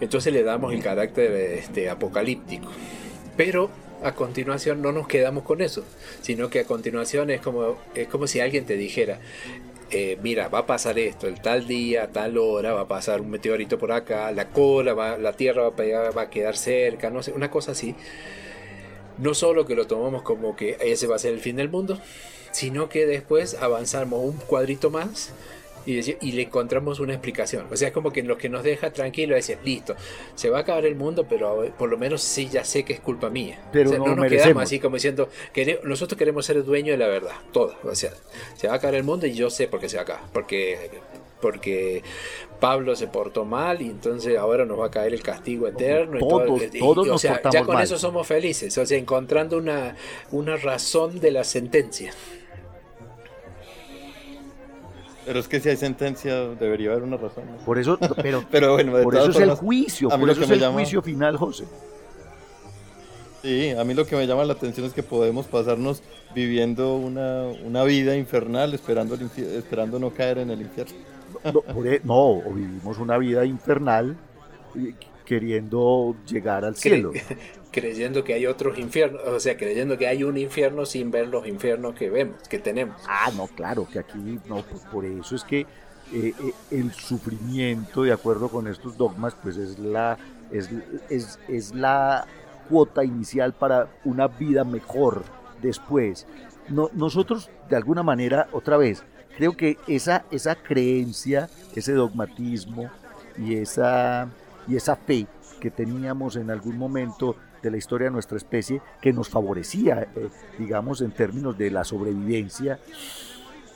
[0.00, 2.68] Entonces le damos el carácter este, apocalíptico.
[3.36, 3.70] Pero
[4.02, 5.84] a continuación no nos quedamos con eso,
[6.22, 9.20] sino que a continuación es como, es como si alguien te dijera,
[9.90, 13.30] eh, mira, va a pasar esto, el tal día, tal hora, va a pasar un
[13.30, 17.32] meteorito por acá, la cola, va, la Tierra va va a quedar cerca, no sé,
[17.32, 17.94] una cosa así.
[19.18, 22.00] No solo que lo tomamos como que ese va a ser el fin del mundo,
[22.52, 25.32] sino que después avanzamos un cuadrito más
[25.90, 27.66] y, y le encontramos una explicación.
[27.70, 29.96] O sea, es como que lo que nos deja tranquilo es decir, listo,
[30.34, 33.00] se va a acabar el mundo, pero por lo menos sí ya sé que es
[33.00, 33.60] culpa mía.
[33.72, 37.34] Pero no, nos quedamos así como diciendo, que nosotros queremos ser dueños de la verdad,
[37.52, 37.76] toda.
[37.84, 38.12] O sea,
[38.56, 40.24] se va a acabar el mundo y yo sé por qué se va a acabar.
[40.32, 40.90] Porque
[41.40, 42.02] porque
[42.60, 46.18] Pablo se portó mal y entonces ahora nos va a caer el castigo eterno.
[46.18, 49.96] Todos, y todos o sea, ya con eso somos felices, o sea, encontrando una,
[50.30, 52.12] una razón de la sentencia.
[55.30, 57.44] Pero es que si hay sentencia debería haber una razón.
[57.64, 57.96] Por eso,
[58.50, 61.66] pero, bueno, por eso es el juicio, por eso es el juicio final, José.
[63.40, 66.02] Sí, a mí lo que me llama la atención es que podemos pasarnos
[66.34, 70.96] viviendo una, una vida infernal esperando, esperando no caer en el infierno.
[71.84, 74.16] E, no, o vivimos una vida infernal
[74.74, 77.12] eh, queriendo llegar al cielo.
[77.70, 81.46] creyendo que hay otros infiernos, o sea, creyendo que hay un infierno sin ver los
[81.46, 83.00] infiernos que vemos, que tenemos.
[83.08, 85.66] Ah, no, claro, que aquí, no, pues por eso es que eh,
[86.12, 90.18] eh, el sufrimiento, de acuerdo con estos dogmas, pues es la,
[90.50, 90.68] es,
[91.08, 92.26] es, es la
[92.68, 95.24] cuota inicial para una vida mejor
[95.62, 96.26] después.
[96.68, 99.04] No, nosotros, de alguna manera, otra vez,
[99.36, 102.90] creo que esa, esa creencia, ese dogmatismo
[103.38, 104.28] y esa,
[104.66, 105.26] y esa fe
[105.60, 110.28] que teníamos en algún momento de la historia de nuestra especie, que nos favorecía, eh,
[110.58, 112.78] digamos, en términos de la sobrevivencia,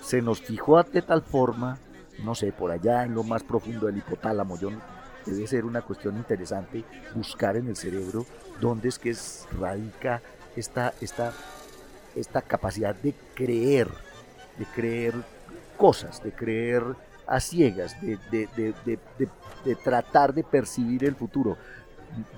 [0.00, 1.78] se nos fijó de tal forma,
[2.22, 4.70] no sé, por allá en lo más profundo del hipotálamo, yo,
[5.26, 8.26] debe ser una cuestión interesante buscar en el cerebro
[8.60, 9.14] dónde es que
[9.58, 10.20] radica
[10.56, 11.32] esta, esta,
[12.14, 13.88] esta capacidad de creer,
[14.58, 15.14] de creer
[15.76, 16.82] cosas, de creer
[17.26, 21.56] a ciegas, de, de, tratar de percibir el futuro.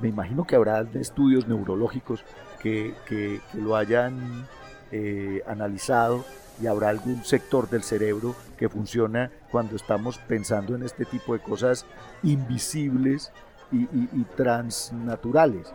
[0.00, 2.24] Me imagino que habrá estudios neurológicos
[2.60, 4.46] que, lo hayan
[4.90, 6.24] eh, analizado
[6.60, 11.40] y habrá algún sector del cerebro que funciona cuando estamos pensando en este tipo de
[11.40, 11.86] cosas
[12.22, 13.30] invisibles
[13.72, 15.72] y, transnaturales.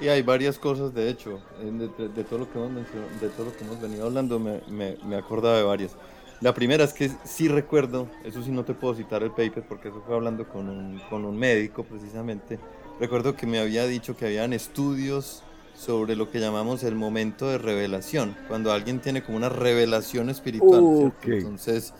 [0.00, 2.72] Y hay varias cosas, de hecho, de, todo, lo que hemos
[3.20, 5.96] de todo lo que hemos venido hablando, me, me, me acordaba de varias.
[6.42, 9.88] La primera es que sí recuerdo, eso sí no te puedo citar el paper porque
[9.88, 12.58] eso fue hablando con un, con un médico precisamente,
[12.98, 17.58] recuerdo que me había dicho que habían estudios sobre lo que llamamos el momento de
[17.58, 21.12] revelación, cuando alguien tiene como una revelación espiritual.
[21.24, 21.94] Entonces,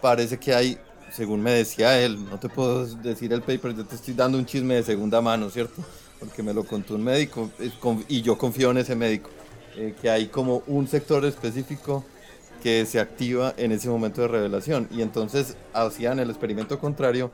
[0.00, 0.78] parece que hay,
[1.12, 4.46] según me decía él, no te puedo decir el paper, yo te estoy dando un
[4.46, 5.82] chisme de segunda mano, ¿cierto?
[6.18, 7.50] Porque me lo contó un médico
[8.08, 9.28] y yo confío en ese médico,
[9.76, 12.02] eh, que hay como un sector específico
[12.64, 14.88] que se activa en ese momento de revelación.
[14.90, 17.30] Y entonces hacían el experimento contrario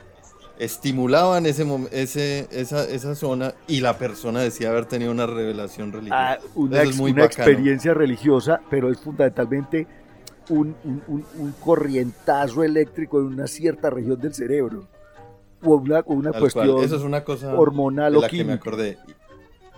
[0.58, 6.32] estimulaban ese, ese esa, esa, zona y la persona decía haber tenido una revelación religiosa.
[6.32, 9.86] Ah, una, una experiencia religiosa, pero es fundamentalmente
[10.48, 14.88] un, un, un, corrientazo eléctrico en una cierta región del cerebro.
[15.62, 18.98] O una, una cuestión Eso es una cosa hormonal de la que me acordé.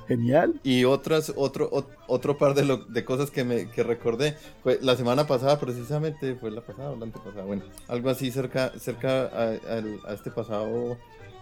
[0.09, 0.61] Genial.
[0.63, 1.71] Y otras, otro,
[2.07, 4.37] otro par de, lo, de cosas que me que recordé.
[4.63, 7.45] Fue la semana pasada, precisamente, fue la pasada o la antepasada.
[7.45, 10.99] Bueno, algo así cerca, cerca a, este pasado,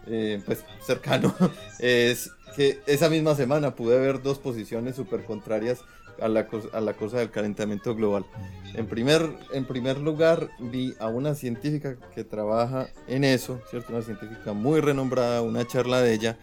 [0.07, 1.35] eh, pues cercano.
[1.79, 5.81] es que esa misma semana pude ver dos posiciones súper contrarias
[6.20, 8.27] a la, a la cosa del calentamiento global.
[8.75, 13.92] En primer, en primer lugar, vi a una científica que trabaja en eso, ¿cierto?
[13.92, 16.38] Una científica muy renombrada, una charla de ella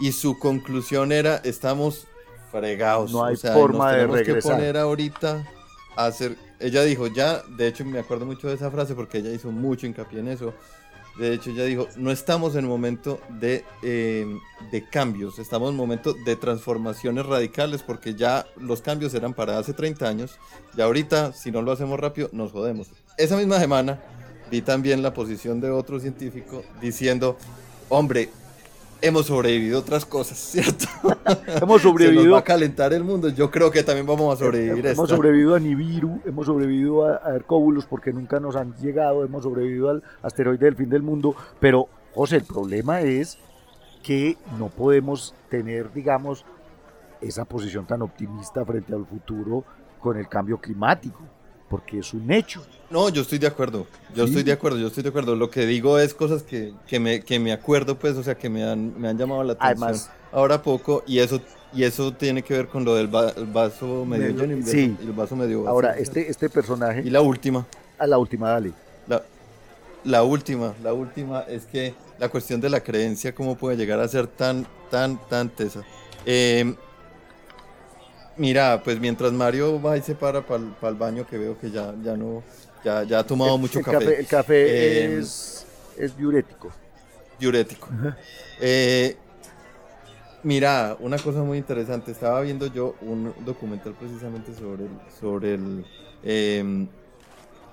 [0.00, 2.06] y su conclusión era, estamos
[2.50, 3.12] fregados.
[3.12, 4.34] No hay forma de regresar.
[4.34, 5.46] que poner ahorita
[5.94, 6.36] a hacer...
[6.58, 9.86] Ella dijo, ya, de hecho me acuerdo mucho de esa frase porque ella hizo mucho
[9.86, 10.54] hincapié en eso.
[11.18, 14.26] De hecho, ella dijo, no estamos en momento de, eh,
[14.70, 19.72] de cambios, estamos en momento de transformaciones radicales porque ya los cambios eran para hace
[19.72, 20.38] 30 años
[20.76, 22.88] y ahorita, si no lo hacemos rápido, nos jodemos.
[23.18, 24.00] Esa misma semana
[24.50, 27.36] vi también la posición de otro científico diciendo,
[27.88, 28.30] hombre,
[29.02, 30.86] hemos sobrevivido otras cosas, ¿cierto?
[31.46, 32.22] hemos sobrevivido.
[32.22, 33.28] Se nos va a calentar el mundo.
[33.28, 34.86] Yo creo que también vamos a sobrevivir.
[34.86, 39.42] Hemos sobrevivido a Nibiru, hemos sobrevivido a, a Hercóbulos porque nunca nos han llegado, hemos
[39.42, 41.34] sobrevivido al asteroide del fin del mundo.
[41.58, 43.38] Pero, José, el problema es
[44.02, 46.44] que no podemos tener, digamos,
[47.20, 49.64] esa posición tan optimista frente al futuro
[50.00, 51.20] con el cambio climático
[51.70, 52.62] porque es un hecho.
[52.90, 55.36] No, yo estoy de acuerdo, yo estoy de acuerdo, yo estoy de acuerdo.
[55.36, 58.50] Lo que digo es cosas que, que, me, que me acuerdo, pues, o sea, que
[58.50, 61.40] me han, me han llamado la atención Además, ahora poco, y eso
[61.72, 64.96] y eso tiene que ver con lo del vaso medio, lleno sí.
[65.00, 65.70] y el vaso medio vacío.
[65.70, 67.02] Ahora, este, este personaje...
[67.04, 67.64] Y la última.
[67.96, 68.72] A la última, dale.
[69.06, 69.22] La,
[70.02, 74.08] la última, la última es que la cuestión de la creencia, cómo puede llegar a
[74.08, 75.82] ser tan, tan, tan tesa.
[76.26, 76.74] Eh,
[78.36, 81.94] Mira, pues mientras Mario va y se para para el baño, que veo que ya,
[82.02, 82.42] ya no,
[82.84, 84.20] ya, ya ha tomado mucho café.
[84.20, 85.66] El café em, es,
[85.96, 86.70] es, diurético.
[87.38, 87.88] Diurético.
[88.60, 89.16] Eh,
[90.42, 92.12] mira, una cosa muy interesante.
[92.12, 95.84] Estaba viendo yo un documental precisamente sobre el, sobre el,
[96.22, 96.88] em,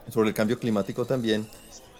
[0.09, 1.47] sobre el cambio climático también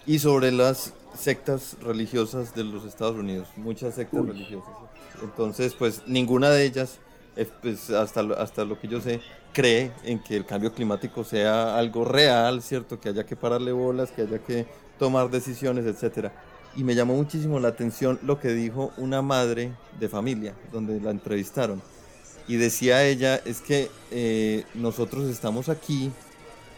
[0.06, 3.48] y sobre las sectas religiosas de los Estados Unidos.
[3.56, 4.74] Muchas sectas religiosas.
[5.22, 6.98] Entonces, pues ninguna de ellas
[7.46, 9.20] pues, hasta, hasta lo que yo sé,
[9.52, 13.00] cree en que el cambio climático sea algo real, ¿cierto?
[13.00, 14.66] Que haya que pararle bolas, que haya que
[14.98, 16.32] tomar decisiones, etcétera.
[16.76, 21.10] Y me llamó muchísimo la atención lo que dijo una madre de familia, donde la
[21.10, 21.80] entrevistaron.
[22.46, 26.10] Y decía ella, es que eh, nosotros estamos aquí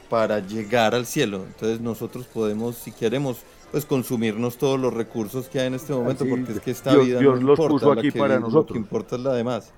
[0.08, 1.44] para llegar al cielo.
[1.46, 3.38] Entonces nosotros podemos, si queremos,
[3.70, 7.20] pues consumirnos todos los recursos que hay en este momento, porque es que esta vida
[7.20, 8.70] no importa, puso aquí para nosotros.
[8.70, 9.72] Lo que importa es la demás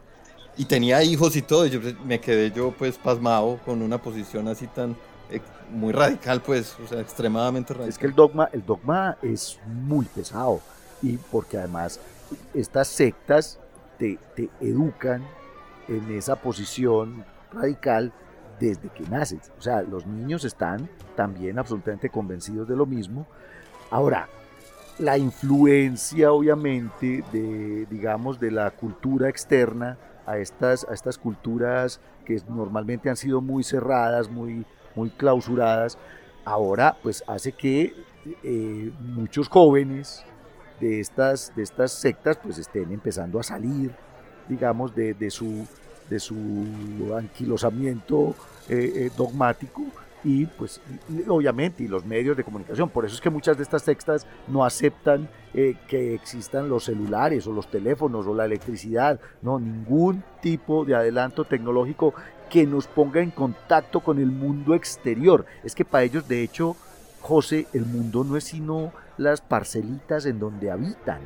[0.57, 4.49] y tenía hijos y todo, y yo me quedé yo pues pasmado con una posición
[4.49, 4.97] así tan
[5.31, 7.89] eh, muy radical, pues, o sea, extremadamente radical.
[7.89, 10.61] Es que el dogma, el dogma es muy pesado,
[11.01, 12.01] y porque además
[12.55, 13.59] estas sectas
[13.99, 15.23] te, te educan
[15.89, 18.13] en esa posición radical
[18.61, 19.51] desde que naces.
[19.59, 23.27] O sea, los niños están también absolutamente convencidos de lo mismo.
[23.91, 24.29] Ahora,
[24.99, 32.41] la influencia obviamente de, digamos, de la cultura externa a estas, a estas culturas que
[32.49, 35.99] normalmente han sido muy cerradas, muy, muy clausuradas,
[36.45, 37.95] ahora pues hace que
[38.43, 40.25] eh, muchos jóvenes
[40.81, 43.93] de estas, de estas sectas pues estén empezando a salir,
[44.49, 45.67] digamos, de, de su,
[46.09, 46.37] de su
[47.17, 48.35] anquilosamiento
[48.69, 49.83] eh, eh, dogmático
[50.25, 50.81] y pues
[51.29, 52.89] obviamente y los medios de comunicación.
[52.89, 57.47] Por eso es que muchas de estas sectas no aceptan eh, que existan los celulares
[57.47, 62.15] o los teléfonos o la electricidad, no, ningún tipo de adelanto tecnológico
[62.49, 65.47] que nos ponga en contacto con el mundo exterior.
[65.65, 66.77] Es que para ellos, de hecho,
[67.21, 71.21] José, el mundo no es sino las parcelitas en donde habitan.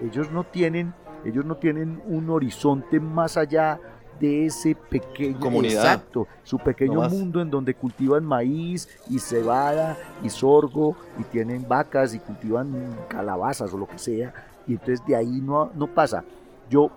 [0.00, 0.92] Ellos no tienen,
[1.24, 3.80] ellos no tienen un horizonte más allá
[4.20, 5.84] de ese pequeño Comunidad.
[5.84, 12.14] exacto, su pequeño mundo en donde cultivan maíz y cebada y sorgo y tienen vacas
[12.14, 14.32] y cultivan calabazas o lo que sea
[14.66, 16.24] y entonces de ahí no, no pasa.
[16.68, 16.90] yo,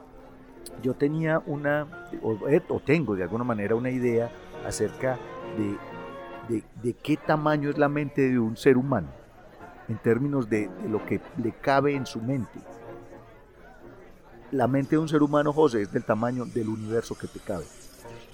[0.81, 1.87] yo tenía una,
[2.49, 4.29] eh, o, tengo de alguna manera una idea
[4.65, 5.17] acerca
[6.47, 9.07] de, de, qué tamaño es la mente de un ser humano,
[9.87, 12.59] en términos de, de lo que le cabe en su mente.
[14.51, 17.65] La mente de un ser humano, José, es del tamaño del universo que te cabe.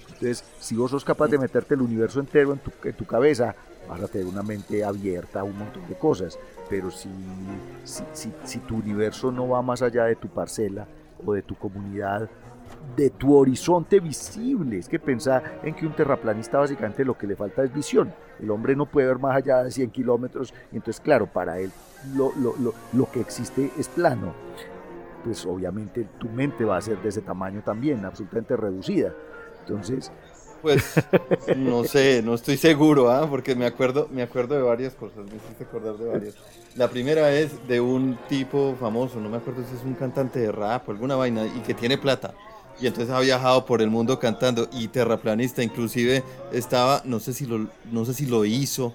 [0.08, 3.54] Entonces, si vos sos capaz de meterte el universo entero en tu, cabeza,
[3.86, 6.38] vas a tener una mente abierta a un montón de cosas.
[6.70, 7.10] Pero si,
[7.84, 10.86] si, si, tu universo no va más allá de tu parcela
[11.24, 12.30] o de tu comunidad,
[12.96, 14.78] de tu horizonte visible.
[14.78, 18.12] Es que pensar en que un terraplanista básicamente lo que le falta es visión.
[18.40, 20.54] El hombre no puede ver más allá de 100 kilómetros.
[20.72, 21.70] Entonces, claro, para él
[22.14, 24.32] lo, lo, lo, lo, que existe es plano.
[25.26, 29.12] Pues obviamente tu mente va a ser de ese tamaño también, absolutamente reducida.
[29.62, 30.12] Entonces,
[30.62, 30.94] pues
[31.56, 33.28] no sé, no estoy seguro, ¿ah?
[33.28, 36.34] porque me acuerdo, me acuerdo de varias cosas, me hiciste acordar de varias.
[36.76, 40.52] La primera es de un tipo famoso, no me acuerdo si es un cantante de
[40.52, 42.34] rap o alguna vaina, y que tiene plata.
[42.80, 46.22] Y entonces ha viajado por el mundo cantando y terraplanista, inclusive
[46.52, 48.94] estaba, no sé si lo, no sé si lo hizo,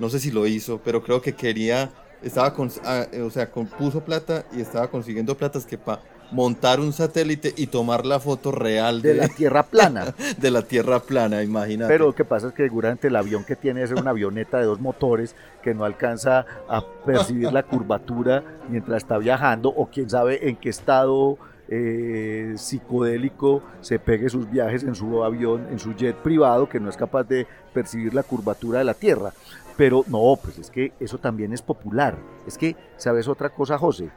[0.00, 1.90] no sé si lo hizo, pero creo que quería,
[2.22, 6.00] estaba con, ah, o sea, puso plata y estaba consiguiendo platas que pa
[6.30, 10.14] montar un satélite y tomar la foto real de, la Tierra plana.
[10.38, 11.92] de la Tierra plana, imagínate.
[11.92, 14.66] Pero lo que pasa es que seguramente el avión que tiene es una avioneta de
[14.66, 20.48] dos motores que no alcanza a percibir la curvatura mientras está viajando o quién sabe
[20.48, 21.38] en qué estado
[21.70, 26.88] eh, psicodélico se pegue sus viajes en su avión, en su jet privado que no
[26.88, 29.32] es capaz de percibir la curvatura de la Tierra.
[29.78, 32.18] Pero no, pues es que eso también es popular.
[32.46, 34.10] Es que, ¿sabes otra cosa, José?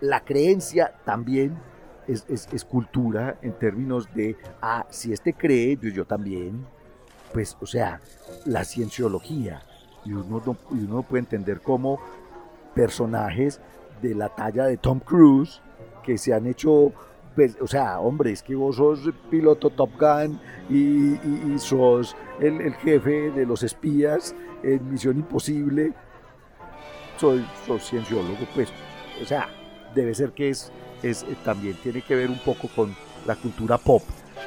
[0.00, 1.58] la creencia también
[2.06, 6.64] es, cultura en términos de, ah, si este cree, pues yo también.
[7.32, 8.00] Pues, o sea,
[8.44, 9.62] la cienciología.
[10.04, 11.98] Y uno, no, uno puede entender cómo
[12.74, 13.60] personajes
[14.00, 15.60] de la talla de Tom Cruise,
[16.04, 16.92] que se han hecho
[17.34, 20.40] pues, o sea, hombre, es que vos sos piloto Top Gun
[20.70, 25.92] y, sos el, el, jefe de los espías en Misión Imposible.
[27.18, 28.68] Soy, soy cienciólogo, pues,
[29.22, 29.48] o sea,
[29.94, 30.70] debe ser que es,
[31.02, 32.94] es eh, también tiene que ver un poco con
[33.26, 34.02] la cultura pop,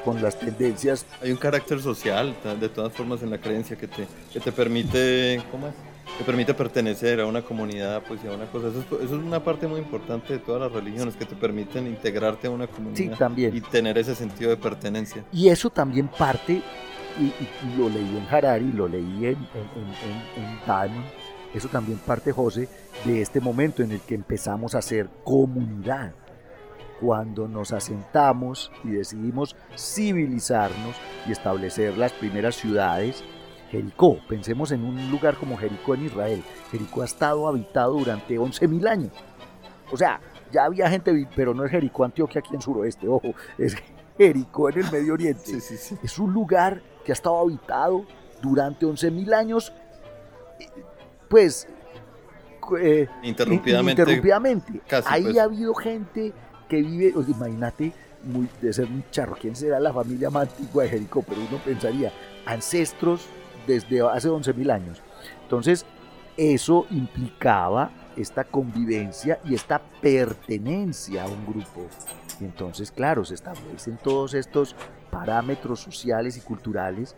[0.06, 1.06] con las tendencias.
[1.22, 5.42] Hay un carácter social, de todas formas, en la creencia que te, que te permite,
[5.52, 5.74] ¿cómo es?
[6.18, 8.68] Te permite pertenecer a una comunidad, pues a una cosa.
[8.68, 11.88] Eso es, eso es, una parte muy importante de todas las religiones, que te permiten
[11.88, 13.56] integrarte a una comunidad también.
[13.56, 15.24] y tener ese sentido de pertenencia.
[15.32, 16.62] Y eso también parte,
[17.20, 21.06] y, lo leí en Harari, lo leí en, en, en, en Diamond,
[21.54, 22.70] eso también parte, José,
[23.06, 26.14] de este momento en el que empezamos a ser comunidad.
[27.00, 30.96] Cuando nos asentamos y decidimos civilizarnos
[31.28, 33.24] y establecer las primeras ciudades,
[33.72, 36.44] Jericó, pensemos en un lugar como Jericó en Israel.
[36.72, 39.12] Jericó ha estado habitado durante 11.000 años.
[39.92, 40.20] O sea,
[40.52, 43.76] ya había gente, pero no es Jericó, Antioquia, aquí en suroeste, ojo, es
[44.18, 45.58] Jericó en el Medio Oriente.
[46.04, 48.06] Es un lugar que ha estado habitado
[48.40, 49.74] durante 11.000 años
[51.28, 51.68] pues
[52.80, 54.80] eh, interrumpidamente.
[55.08, 55.38] Ahí pues.
[55.40, 56.34] ha habido gente
[56.68, 57.94] que vive, imagínate,
[58.24, 61.24] muy, de ser un charro, ¿quién será la familia más antigua de Jericó?
[61.24, 62.14] Pero uno pensaría,
[62.46, 63.26] ancestros
[63.66, 65.02] desde hace 11.000 años.
[65.42, 65.88] Entonces,
[66.38, 71.88] eso implicaba esta convivencia y esta pertenencia a un grupo.
[72.40, 74.76] Y entonces, claro, se establecen todos estos
[75.12, 77.16] parámetros sociales y culturales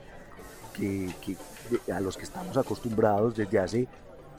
[0.74, 1.10] que,
[1.94, 3.88] a los que estamos acostumbrados desde hace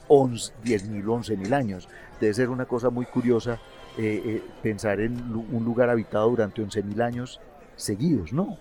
[0.09, 1.87] 10.000, 11.000 años.
[2.19, 3.59] Debe ser una cosa muy curiosa
[3.97, 7.39] eh, eh, pensar en un lugar habitado durante 11.000 años
[7.75, 8.57] seguidos, ¿no?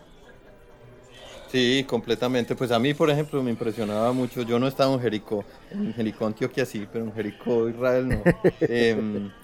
[1.52, 2.54] Sí, completamente.
[2.56, 4.40] Pues a mí, por ejemplo, me impresionaba mucho.
[4.40, 8.22] Yo no estaba en Jericó, en Jericó, Antioquia sí, pero en Jericó, Israel no.
[8.60, 9.30] Em,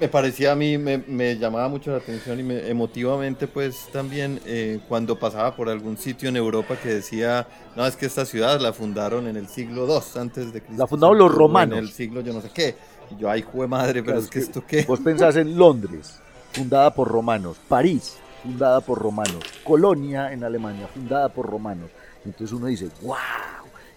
[0.00, 4.80] me parecía a mí, me, llamaba mucho la atención y me, emotivamente pues también eh,
[4.88, 8.72] cuando pasaba por algún sitio en Europa que decía, no, es que esta ciudad la
[8.72, 10.82] fundaron en el siglo II antes de Cristo.
[10.82, 11.78] La fundaron los romanos.
[11.78, 12.74] En el siglo yo no sé qué.
[13.10, 14.82] Y yo, ay, jue madre, pero es que, esto qué.
[14.82, 16.18] Vos pensás en Londres,
[16.52, 21.90] fundada por romanos, París, fundada por romanos, Colonia en Alemania, fundada por romanos.
[22.24, 23.16] Entonces uno dice, wow,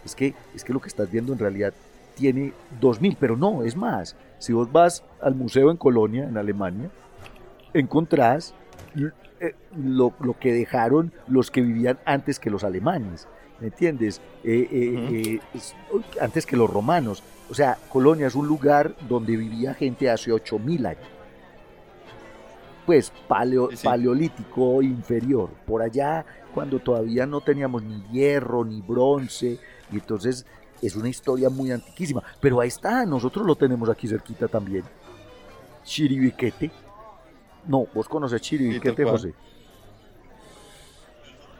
[0.06, 1.74] es que, es que lo que estás viendo en realidad
[2.16, 4.16] tiene 2000, pero no, es más.
[4.39, 6.89] Si vos vas al museo en Colonia, en Alemania,
[7.73, 8.53] encontrás
[9.39, 13.27] eh, lo, que dejaron los que vivían antes que los alemanes,
[13.59, 14.21] ¿me entiendes?
[14.43, 15.59] Eh, eh,
[16.21, 17.23] antes que los romanos.
[17.49, 21.07] O sea, Colonia es un lugar donde vivía gente hace 8000 años.
[22.85, 25.49] Pues paleo, paleolítico inferior.
[25.65, 29.59] Por allá, cuando todavía no teníamos ni hierro, ni bronce,
[29.91, 30.45] y entonces
[30.82, 32.23] es una historia muy antiquísima.
[32.39, 34.84] Pero ahí está, nosotros lo tenemos aquí cerquita también.
[35.84, 36.71] Chiribiquete.
[37.67, 39.34] No, vos conoces Chiribiquete, José.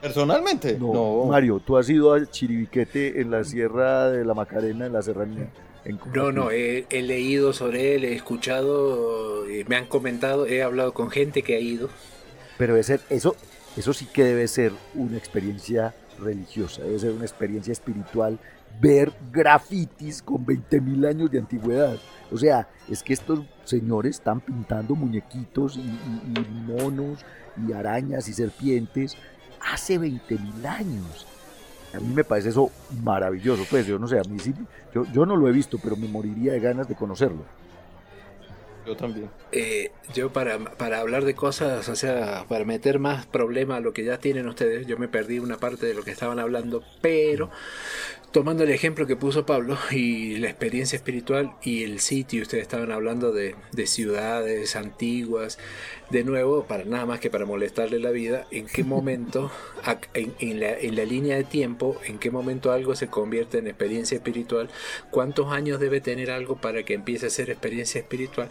[0.02, 4.94] Personalmente, no, Mario, tú has ido a Chiribiquete en la Sierra de la Macarena, en
[4.94, 5.50] la Serranía.
[6.14, 11.42] no, no, he, leído sobre él, he escuchado, me han comentado, he hablado con gente
[11.42, 11.90] que ha ido.
[12.60, 18.40] Pero eso, eso sí que debe ser una experiencia religiosa, debe ser una experiencia espiritual
[18.80, 21.98] ver grafitis con 20.000 años de antigüedad.
[22.32, 26.00] O sea, es que estos señores están pintando muñequitos y,
[26.66, 27.26] monos
[27.68, 29.16] y arañas y serpientes
[29.72, 31.26] hace 20.000 años.
[31.94, 32.70] A mí me parece eso
[33.04, 33.64] maravilloso.
[33.70, 34.54] Pues yo no sé, a mí sí,
[34.94, 37.44] yo, yo no lo he visto, pero me moriría de ganas de conocerlo.
[38.88, 39.30] Yo también.
[39.52, 43.92] Eh, yo para, para hablar de cosas, o sea, para meter más problema a lo
[43.92, 47.52] que ya tienen ustedes, yo me perdí una parte de lo que estaban hablando, pero
[48.32, 52.92] tomando el ejemplo que puso Pablo y la experiencia espiritual y el sitio, ustedes estaban
[52.92, 55.58] hablando de, ciudades antiguas,
[56.10, 59.52] de nuevo, para nada más que para molestarle la vida, en qué momento,
[60.14, 64.16] en, la, en la línea de tiempo, en qué momento algo se convierte en experiencia
[64.16, 64.70] espiritual,
[65.12, 68.50] cuántos años debe tener algo para que empiece a ser experiencia espiritual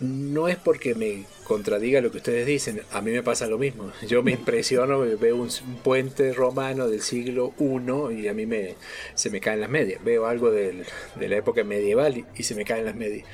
[0.00, 3.90] no es porque me contradiga lo que ustedes dicen, a mí me pasa lo mismo.
[4.06, 5.48] Yo me impresiono, veo un,
[5.82, 8.74] puente romano del siglo I y a mí me,
[9.14, 10.02] se me caen las medias.
[10.04, 10.84] Veo algo de
[11.16, 13.26] la época medieval y, se me caen las medias.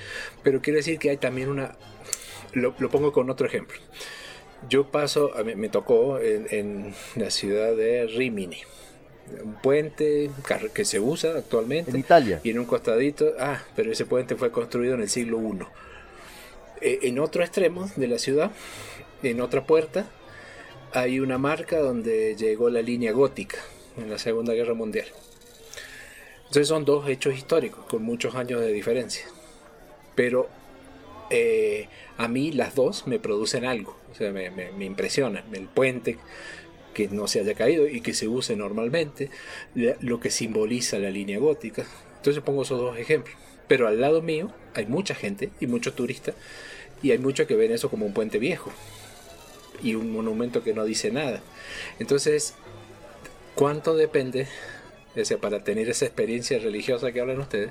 [0.43, 1.77] Pero quiero decir que hay también una...
[2.55, 3.79] Lo, pongo con otro ejemplo.
[4.69, 8.63] Yo paso, a mí, me tocó en, en la ciudad de Rimini
[9.43, 10.31] un puente
[10.73, 11.91] que se usa actualmente.
[11.91, 12.41] En Italia.
[12.43, 15.59] Y en un costadito, ah, pero ese puente fue construido en el siglo I.
[16.81, 18.51] Eh, en otro extremo de la ciudad,
[19.23, 20.07] en otra puerta,
[20.93, 23.59] hay una marca donde llegó la línea gótica
[23.97, 25.07] en la Segunda Guerra Mundial.
[26.39, 29.27] Entonces son dos hechos históricos con muchos años de diferencia.
[30.15, 30.49] Pero
[31.37, 35.45] eh, a mí las dos me producen algo, o sea, me, me, impresionan.
[35.53, 36.19] El puente
[36.95, 39.31] que no se haya caído y que se use normalmente,
[39.75, 41.85] lo que simboliza la línea gótica.
[42.19, 43.37] Entonces pongo esos dos ejemplos.
[43.67, 46.37] Pero al lado mío hay mucha gente y muchos turistas
[47.03, 48.71] y hay muchos que ven eso como un puente viejo
[49.83, 51.43] y un monumento que no dice nada.
[51.99, 52.55] Entonces,
[53.55, 54.47] ¿cuánto depende,
[55.17, 57.71] o para tener esa experiencia religiosa que hablan ustedes?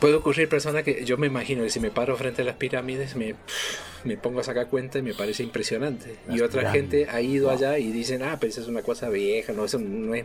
[0.00, 3.16] Puede ocurrir personas que yo me imagino que si me paro frente a las pirámides
[3.16, 3.34] me,
[4.04, 6.16] me pongo a sacar cuenta y me parece impresionante.
[6.30, 9.52] y otra gente ha ido allá y dicen, ah, pero esa es una cosa vieja,
[9.52, 10.24] no, eso no es...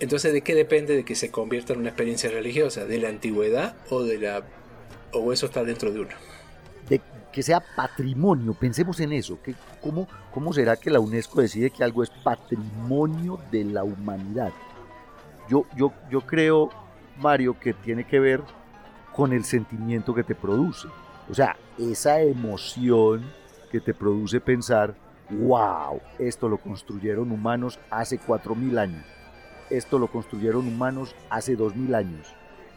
[0.00, 2.84] Entonces, ¿de qué depende de que se convierta en una experiencia religiosa?
[2.84, 4.42] ¿De la antigüedad o de la
[5.12, 6.14] o eso está dentro de uno?
[6.88, 7.00] De
[7.32, 9.40] que sea patrimonio, pensemos en eso.
[9.42, 14.52] Que, ¿cómo, ¿Cómo será que la UNESCO decide que algo es patrimonio de la humanidad?
[15.48, 16.70] Yo, yo, yo creo,
[17.18, 18.42] Mario, que tiene que ver
[19.14, 20.88] con el sentimiento que te produce.
[21.30, 23.24] O sea, esa emoción
[23.70, 24.94] que te produce pensar,
[25.30, 29.04] wow, esto lo construyeron humanos hace 4.000 años
[29.70, 32.28] esto lo construyeron humanos hace 2000 años.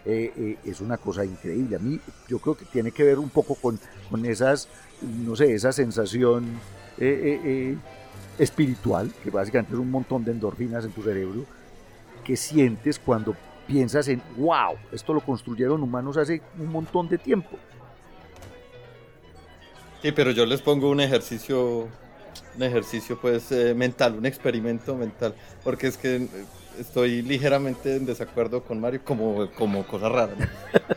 [0.06, 1.76] Eh, eh, es una cosa increíble.
[1.76, 3.80] A mí yo creo que tiene que ver un poco con,
[4.10, 4.68] con esas,
[5.02, 6.46] no sé, esa sensación
[6.98, 7.76] eh,
[8.38, 11.46] espiritual, que básicamente es un montón de endorfinas en tu cerebro,
[12.24, 13.36] que sientes cuando
[13.70, 17.56] piensas en, wow, esto lo construyeron humanos hace un montón de tiempo.
[20.02, 21.88] Sí, pero yo les pongo un ejercicio,
[22.56, 26.28] un ejercicio pues mental, un experimento mental, porque es que
[26.80, 30.34] estoy ligeramente en desacuerdo con Mario como, como cosa rara.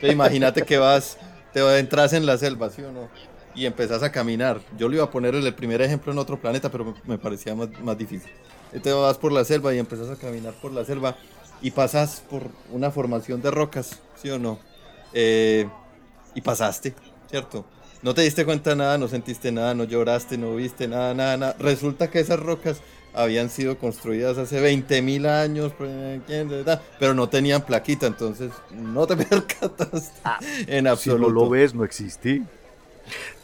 [0.00, 1.18] imagínate que vas,
[1.52, 3.08] te entras en la selva, ¿sí o no?
[3.54, 4.60] Y empezás a caminar.
[4.78, 7.68] Yo le iba a poner el primer ejemplo en otro planeta, pero me, parecía más,
[7.82, 8.30] más difícil.
[8.72, 11.16] Entonces vas por la selva y empezás a caminar por la selva
[11.62, 12.42] y pasas por
[12.72, 14.58] una formación de rocas, ¿sí o no?
[15.14, 15.68] Eh,
[16.34, 16.94] y pasaste,
[17.30, 17.64] ¿cierto?
[18.02, 21.36] No te diste cuenta de nada, no sentiste nada, no lloraste, no viste nada, nada,
[21.36, 21.56] nada.
[21.60, 22.80] Resulta que esas rocas
[23.14, 26.20] habían sido construidas hace 20.000 años, pues,
[26.98, 31.28] pero no tenían plaquita, entonces no te percatas ah, en absoluto.
[31.28, 32.42] Si no lo ves, no existe.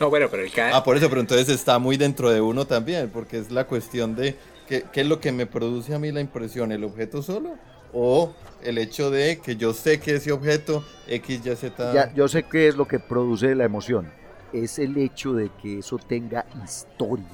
[0.00, 3.10] No, bueno, pero el Ah, por eso, pero entonces está muy dentro de uno también,
[3.10, 6.20] porque es la cuestión de qué, qué es lo que me produce a mí la
[6.20, 7.56] impresión, el objeto solo
[7.92, 11.92] o el hecho de que yo sé que ese objeto X, Y, Z...
[11.92, 14.10] Ya, yo sé qué es lo que produce la emoción,
[14.52, 17.26] es el hecho de que eso tenga historia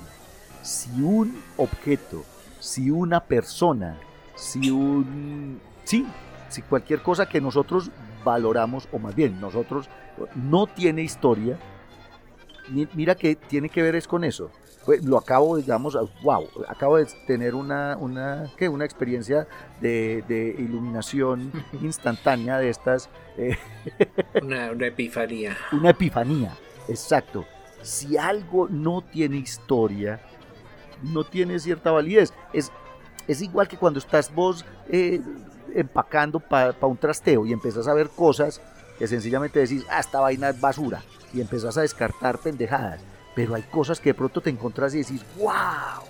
[0.64, 2.24] si un objeto,
[2.58, 4.00] si una persona,
[4.34, 5.60] si un...
[5.84, 6.06] Sí,
[6.48, 7.90] si cualquier cosa que nosotros
[8.24, 9.88] valoramos, o más bien nosotros,
[10.34, 11.58] no tiene historia,
[12.94, 14.50] mira que tiene que ver es con eso.
[14.84, 18.68] Pues lo acabo, digamos, wow, acabo de tener una, una, ¿qué?
[18.68, 19.46] una experiencia
[19.80, 21.50] de, iluminación
[21.82, 23.08] instantánea de estas.
[24.42, 25.56] una, una epifanía.
[25.72, 26.54] Una epifanía,
[26.88, 27.46] exacto
[27.84, 30.20] si algo no tiene historia,
[31.02, 32.32] no tiene cierta validez.
[32.52, 32.72] Es,
[33.28, 35.20] es igual que cuando estás vos eh,
[35.74, 38.60] empacando para un trasteo y empezás a ver cosas
[38.98, 43.00] que sencillamente decís, ah, esta vaina es basura, y empezás a descartar pendejadas.
[43.34, 46.04] Pero hay cosas que de pronto te encontrás y decís, wow,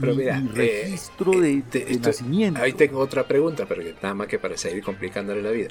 [0.00, 1.62] pero mira, eh, registro de,
[2.00, 2.62] nacimiento.
[2.62, 5.68] Ahí tengo otra pregunta, pero nada más que para seguir complicándole la vida.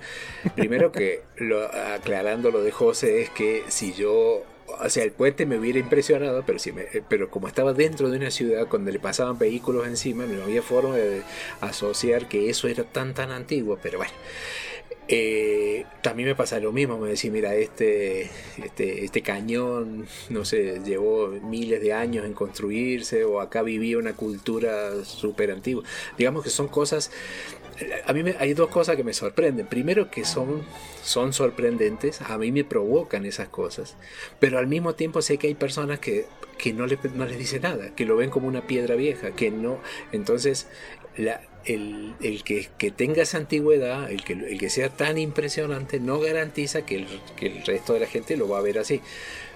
[0.56, 4.44] Primero que, lo, aclarando lo de José, es que si yo
[4.82, 8.10] o sea, el puente me hubiera impresionado, pero, si me, eh, pero como estaba dentro
[8.10, 11.24] de una ciudad donde le pasaban vehículos encima, no había forma de
[11.62, 14.14] asociar que eso era tan tan antiguo, pero bueno.
[15.12, 18.30] Eh, también me pasa lo mismo, me decís, mira, este,
[18.64, 24.14] este, este cañón, no sé, llevó miles de años en construirse, o acá vivía una
[24.14, 25.84] cultura súper antigua.
[26.16, 27.12] Digamos que son cosas,
[28.06, 29.66] a mí me, hay dos cosas que me sorprenden.
[29.66, 30.62] Primero que son,
[31.02, 33.96] son sorprendentes, a mí me provocan esas cosas,
[34.40, 36.28] pero al mismo tiempo sé que hay personas que,
[36.60, 39.50] que no, le, no les dice nada, que lo ven como una piedra vieja, que
[39.50, 39.80] no,
[40.12, 40.68] entonces
[41.18, 46.84] la, el, que, tenga esa antigüedad, el que, el que sea tan impresionante, no garantiza
[46.84, 47.06] que
[47.42, 49.02] el, resto de la gente lo va a ver así.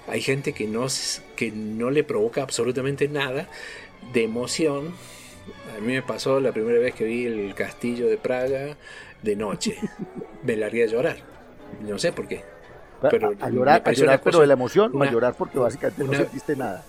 [0.08, 0.88] Hay gente que no,
[1.36, 3.48] que no le provoca absolutamente nada
[4.14, 4.94] de emoción.
[5.76, 8.78] A mí me pasó la primera vez que vi el castillo de Praga
[9.22, 9.78] de noche.
[10.44, 11.18] Me largué a llorar.
[11.82, 12.44] No sé por qué.
[13.10, 16.86] Pero a, llorar, pero de la emoción o a llorar porque básicamente no sentiste nada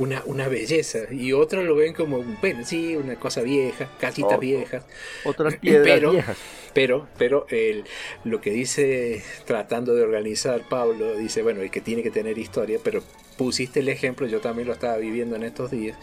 [0.00, 1.00] una, una belleza.
[1.12, 4.84] Y otros lo ven como un pen, sí, una cosa vieja, casitas viejas.
[5.24, 6.38] Otras piedras viejas.
[6.72, 7.84] Pero, pero el,
[8.24, 12.78] lo que dice, tratando de organizar Pablo, dice, bueno, el que tiene que tener historia,
[12.82, 13.02] pero
[13.36, 15.98] pusiste el ejemplo, yo también lo estaba viviendo en estos días,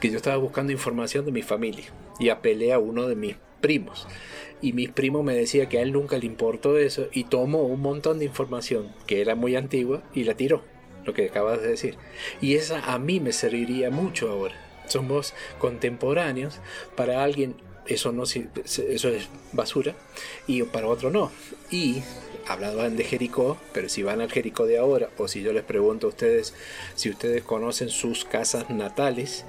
[0.00, 1.86] que yo estaba buscando información de mi familia
[2.20, 4.06] y apelé a uno de mis primos.
[4.62, 7.80] Y mi primo me decía que a él nunca le importó eso y tomó un
[7.80, 10.62] montón de información que era muy antigua y la tiró
[11.06, 11.96] lo que acabas de decir.
[12.40, 14.54] Y esa a mí me serviría mucho ahora.
[14.86, 16.60] Somos contemporáneos,
[16.94, 19.94] para alguien eso no eso es basura
[20.46, 21.30] y para otro no.
[21.70, 22.02] Y
[22.46, 26.06] hablaban de Jericó, pero si van al Jericó de ahora o si yo les pregunto
[26.06, 26.54] a ustedes
[26.94, 29.44] si ustedes conocen sus casas natales,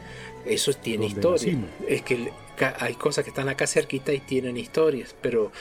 [0.45, 1.57] eso tiene historia.
[1.87, 2.31] Es que
[2.79, 5.51] hay cosas que están acá cerquita y tienen historias, pero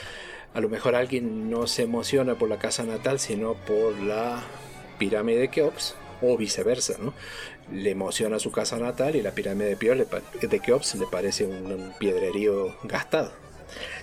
[0.53, 4.43] a lo mejor alguien no se emociona por la casa natal, sino por la
[4.97, 7.13] pirámide de Keops o viceversa, ¿no?
[7.71, 12.75] Le emociona su casa natal y la pirámide de, de Keops le parece un, piedrerío
[12.83, 13.31] gastado.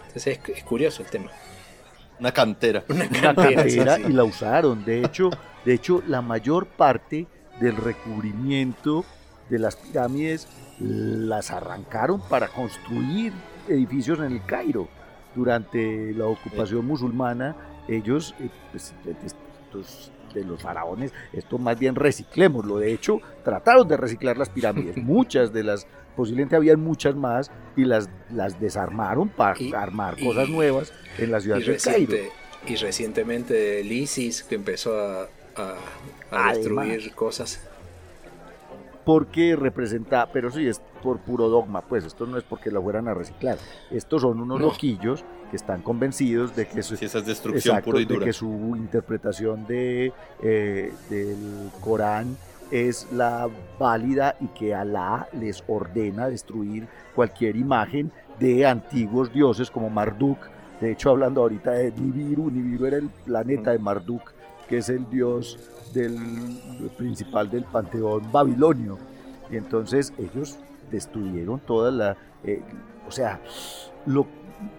[0.07, 1.31] Entonces es, curioso el tema.
[2.21, 2.85] Una cantera.
[2.89, 4.85] Una cantera, y la usaron.
[4.85, 5.31] De hecho,
[5.65, 7.27] de hecho, la mayor parte
[7.61, 9.05] del recubrimiento
[9.49, 10.47] de las pirámides
[10.79, 13.33] las arrancaron para construir
[13.69, 14.89] edificios en el Cairo.
[15.35, 17.57] Durante la ocupación musulmana,
[17.89, 22.79] ellos, eh, pues, estos de los faraones, esto más bien reciclémoslo.
[22.79, 24.97] De hecho, trataron de reciclar las pirámides.
[25.03, 30.93] Muchas de las, posiblemente habían muchas más, y las, las desarmaron para armar cosas nuevas
[31.19, 32.17] en la ciudad de Cairo.
[32.67, 35.29] Y recientemente el ISIS que empezó a,
[36.31, 37.61] a, destruir cosas
[39.05, 43.09] porque representa, pero sí es por puro dogma, pues esto no es porque lo fueran
[43.09, 43.59] a reciclar,
[43.91, 49.67] estos son unos loquillos que están convencidos de que su, destrucción De que su interpretación
[49.67, 52.37] de, eh, del Corán
[52.71, 53.49] es la
[53.79, 60.39] válida y que Alá les ordena destruir cualquier imagen de antiguos dioses como Marduk.
[60.81, 64.33] De hecho, hablando ahorita de Nibiru, Nibiru era el planeta de Marduk,
[64.69, 65.59] que es el dios
[65.95, 66.19] del
[66.99, 68.99] principal del panteón babilonio.
[69.51, 70.59] Y entonces ellos
[70.91, 72.63] destruyeron toda la, eh,
[73.07, 73.41] o sea,
[74.07, 74.27] lo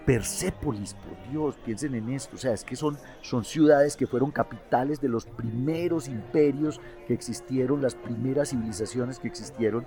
[0.06, 4.32] Persépolis, por Dios, piensen en esto, o sea, es que son, son ciudades que fueron
[4.32, 9.86] capitales de los primeros imperios que existieron, las primeras civilizaciones que existieron,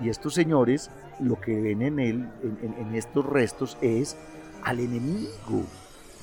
[0.00, 4.16] y estos señores lo que ven en él, en, estos restos, es
[4.62, 5.64] al enemigo,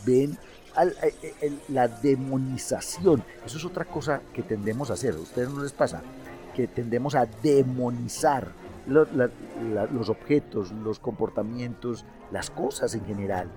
[0.06, 0.38] ven
[0.84, 5.64] eh, eh, la demonización, eso es otra cosa que tendemos a hacer, a ustedes no
[5.64, 6.02] les pasa,
[6.56, 8.48] que tendemos a demonizar
[8.88, 13.50] los objetos, los comportamientos, las cosas en general.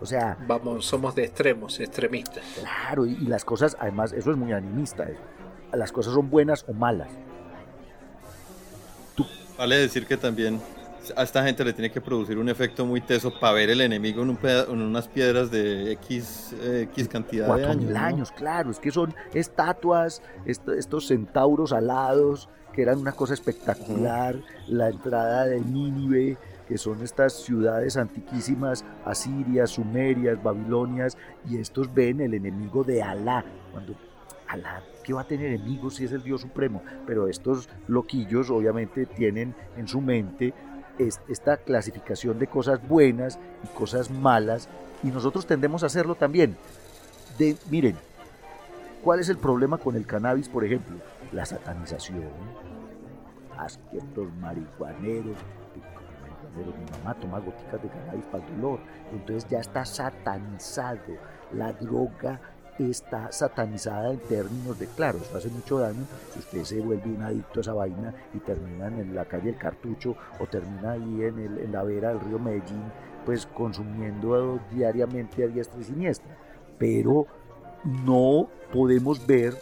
[0.00, 2.44] O sea, vamos, somos de extremos, extremistas.
[2.60, 5.04] Claro, y, las cosas, además, eso es muy animista.
[5.04, 5.18] Eh.
[5.72, 7.10] Las cosas son buenas o malas.
[9.58, 10.60] Vale decir que también
[11.16, 14.22] a esta gente le tiene que producir un efecto muy teso para ver el enemigo
[14.22, 17.76] en, unas piedras de X, X cantidad de años.
[17.76, 24.36] Mil años, claro, es que son estatuas, estos centauros alados, que eran una cosa espectacular,
[24.68, 26.36] la entrada de Nínive,
[26.68, 31.16] que son estas ciudades antiquísimas, asirias, sumerias, babilonias,
[31.48, 33.44] y estos ven el enemigo de Alá.
[33.72, 33.94] Cuando
[34.46, 36.82] Alá, ¿qué va a tener enemigos si es el Dios Supremo?
[37.06, 40.54] Pero estos loquillos obviamente tienen en su mente
[40.98, 44.68] esta clasificación de cosas buenas y cosas malas
[45.02, 46.56] y nosotros tendemos a hacerlo también.
[47.38, 47.96] De, miren,
[49.02, 50.96] ¿cuál es el problema con el cannabis, por ejemplo?
[51.32, 52.30] La satanización.
[53.92, 55.36] Estos marihuaneros,
[56.56, 58.80] mi mamá toma goticas de cannabis para el dolor,
[59.12, 61.16] entonces ya está satanizado.
[61.52, 62.40] La droga
[62.78, 67.22] está satanizada en términos de, claro, esto hace mucho daño si usted se vuelve un
[67.22, 71.38] adicto a esa vaina y termina en la calle El Cartucho o termina ahí en,
[71.38, 72.84] el, en la vera del río Medellín,
[73.26, 76.36] pues consumiendo diariamente a diestra y siniestra.
[76.78, 77.26] Pero
[77.84, 79.56] no podemos ver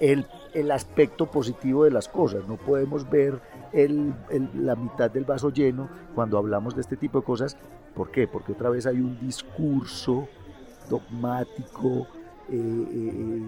[0.00, 3.40] el, el aspecto positivo de las cosas, no podemos ver
[3.72, 7.56] la mitad del vaso lleno cuando hablamos de este tipo de cosas.
[7.94, 8.26] ¿Por qué?
[8.26, 10.28] Porque otra vez hay un discurso
[10.88, 12.06] dogmático,
[12.52, 13.42] eh,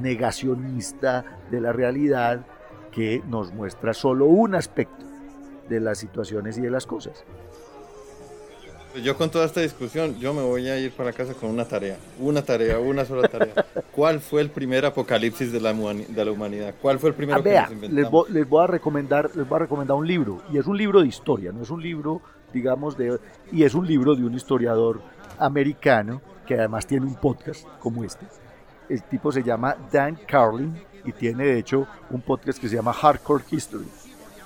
[0.00, 2.44] negacionista de la realidad
[2.92, 5.04] que nos muestra solo un aspecto
[5.68, 7.24] de las situaciones y de las cosas.
[8.92, 11.64] Pues yo con toda esta discusión, yo me voy a ir para casa con una
[11.64, 13.66] tarea, una tarea, una sola tarea.
[13.90, 16.74] ¿Cuál fue el primer apocalipsis de la, de la humanidad?
[16.80, 17.92] ¿Cuál fue el primero ah, que nos?
[17.92, 20.78] Les voy, les voy, a recomendar, les voy a recomendar un libro, y es un
[20.78, 22.22] libro de historia, no es un libro,
[22.52, 23.18] digamos, de,
[23.50, 25.00] y es un libro de un historiador
[25.40, 28.26] americano que además tiene un podcast como este.
[28.88, 30.74] El tipo se llama Dan Carlin
[31.04, 33.88] y tiene de hecho un podcast que se llama Hardcore History.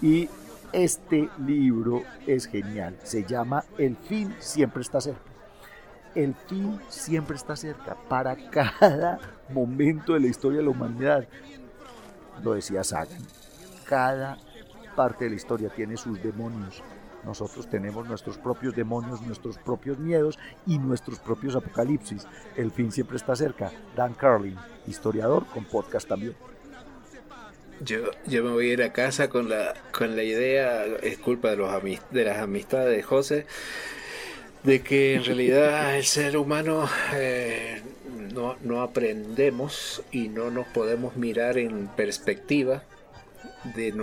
[0.00, 0.28] Y
[0.72, 2.96] este libro es genial.
[3.02, 5.20] Se llama El fin siempre está cerca.
[6.14, 9.18] El fin siempre está cerca para cada
[9.50, 11.26] momento de la historia de la humanidad.
[12.42, 13.22] Lo decía Sagan.
[13.84, 14.38] Cada
[14.94, 16.82] parte de la historia tiene sus demonios,
[17.24, 22.26] nosotros tenemos nuestros propios demonios, nuestros propios miedos y nuestros propios apocalipsis.
[22.56, 23.72] El fin siempre está cerca.
[23.96, 24.56] Dan Carlin,
[24.86, 26.34] historiador con podcast también.
[27.80, 31.50] Yo, yo me voy a ir a casa con la, con la idea, es culpa
[31.50, 31.70] de, los
[32.10, 33.46] de las amistades de José,
[34.64, 37.80] de que en realidad el ser humano eh,
[38.34, 42.82] no, no aprendemos y no nos podemos mirar en perspectiva
[43.76, 43.94] de,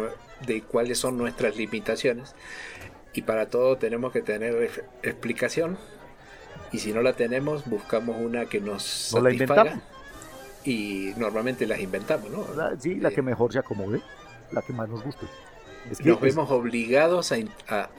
[0.47, 2.34] de cuáles son nuestras limitaciones
[3.16, 4.70] y para todo tenemos que tener
[5.01, 5.78] explicación
[6.72, 9.82] y si no la tenemos buscamos una que nos satisfaga
[10.66, 12.45] y normalmente las inventamos, ¿no?
[12.80, 14.01] sí, la que mejor se acomode,
[14.51, 15.28] la que más nos guste.
[16.03, 17.38] nos vemos obligados a,
[17.70, 17.89] a,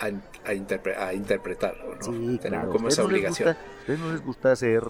[0.44, 2.02] a, interpretarlo, ¿no?
[2.02, 3.50] Sí, Tenemos como esa obligación.
[3.50, 4.82] a ustedes no les gusta ser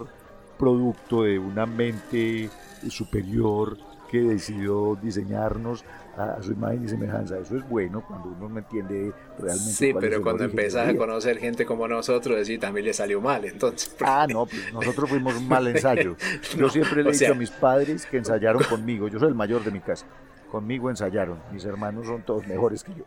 [0.57, 2.49] producto de una mente
[2.89, 3.77] superior
[4.09, 5.85] que decidió diseñarnos
[6.17, 7.37] a, su imagen y semejanza.
[7.37, 9.71] Eso es bueno cuando uno no entiende realmente.
[9.71, 13.95] Sí, pero cuando empezás a conocer gente como nosotros, decir, también le salió mal, entonces.
[14.01, 16.15] Ah, no, pues nosotros fuimos un mal ensayo.
[16.57, 19.07] Yo siempre le he dicho a mis padres que ensayaron conmigo.
[19.07, 20.05] Yo soy el mayor de mi casa.
[20.51, 21.39] Conmigo ensayaron.
[21.51, 23.03] Mis hermanos son todos mejores que yo.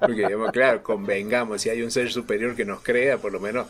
[0.00, 3.68] Porque, claro, convengamos, si hay un ser superior que nos crea, por lo menos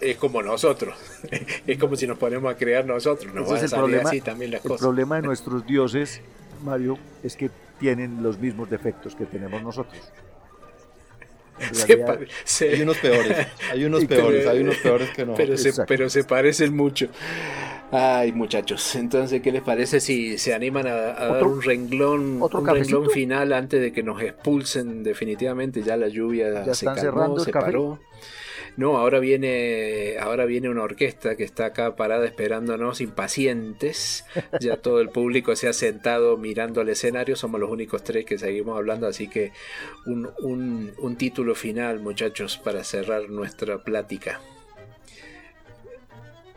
[0.00, 0.94] es como nosotros.
[1.66, 3.32] Es como si nos ponemos a crear nosotros.
[3.32, 6.20] No va a salir problema, así también las el problema de nuestros dioses
[6.62, 10.00] Mario, es que tienen los mismos defectos que tenemos nosotros.
[11.58, 15.34] Hay unos peores, hay unos peores, hay unos peores que no.
[15.34, 17.08] Pero se, pero se parecen mucho.
[17.92, 23.08] Ay, muchachos, entonces, ¿qué les parece si se animan a, dar un renglón, un renglón
[23.10, 25.82] final antes de que nos expulsen definitivamente?
[25.82, 28.00] Ya la lluvia se calmó, se paró.
[28.76, 34.24] No, ahora viene, ahora viene una orquesta que está acá parada esperándonos, impacientes.
[34.60, 37.36] Ya todo el público se ha sentado mirando al escenario.
[37.36, 39.52] Somos los únicos tres que seguimos hablando, así que
[40.06, 40.28] un,
[40.98, 44.40] un, título final, muchachos, para cerrar nuestra plática.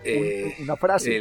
[0.03, 1.19] Eh, una frase.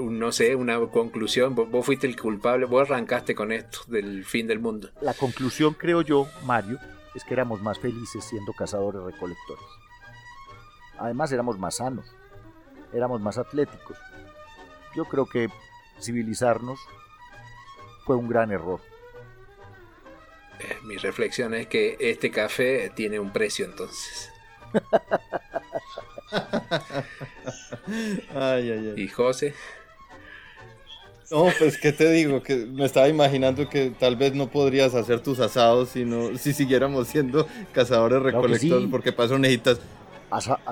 [0.00, 1.54] no sé, una conclusión.
[1.54, 4.90] Vos, fuiste el culpable, vos arrancaste con esto del fin del mundo.
[5.02, 6.78] La conclusión, creo yo, Mario,
[7.14, 9.64] es que éramos más felices siendo cazadores recolectores.
[10.98, 12.14] Además éramos más sanos,
[12.92, 13.98] éramos más atléticos.
[14.94, 15.48] Yo creo que
[16.00, 16.78] civilizarnos
[18.04, 18.80] fue un gran error.
[20.60, 24.30] Eh, mi reflexión es que este café tiene un precio entonces.
[28.34, 29.02] ay, ay, ay.
[29.02, 29.54] ¿Y José?
[31.30, 35.20] No, pues qué te digo, que me estaba imaginando que tal vez no podrías hacer
[35.20, 36.04] tus asados si,
[36.38, 39.80] si siguiéramos siendo cazadores recolectores, porque paso necesitas...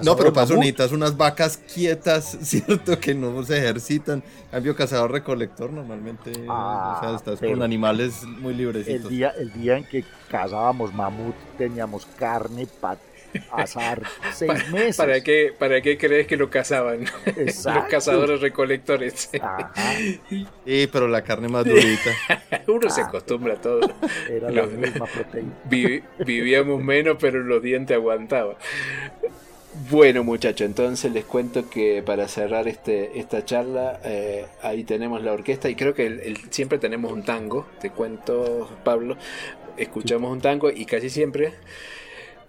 [0.03, 2.99] no, pero necesitas unas vacas quietas, ¿cierto?
[2.99, 4.23] Que no se ejercitan.
[4.51, 9.11] cambio, cazador recolector normalmente, o sea, estás con animales muy librecitos.
[9.11, 12.67] El día, el día en que cazábamos mamut teníamos carne,
[13.51, 14.03] Azar,
[14.33, 14.97] seis meses.
[14.97, 17.05] ¿Para qué, ¿Para qué crees que lo cazaban?
[17.37, 19.31] Los cazadores recolectores.
[20.65, 22.11] Sí, pero la carne más durita.
[22.67, 23.81] Uno se acostumbra a todo.
[24.29, 25.53] Era la misma proteína.
[26.25, 28.57] vivíamos menos, pero los dientes aguantaban.
[29.91, 35.33] Bueno muchachos, entonces les cuento que para cerrar este, esta charla, eh, ahí tenemos la
[35.33, 39.17] orquesta y creo que siempre tenemos un tango, te cuento Pablo,
[39.79, 41.55] escuchamos un tango y casi siempre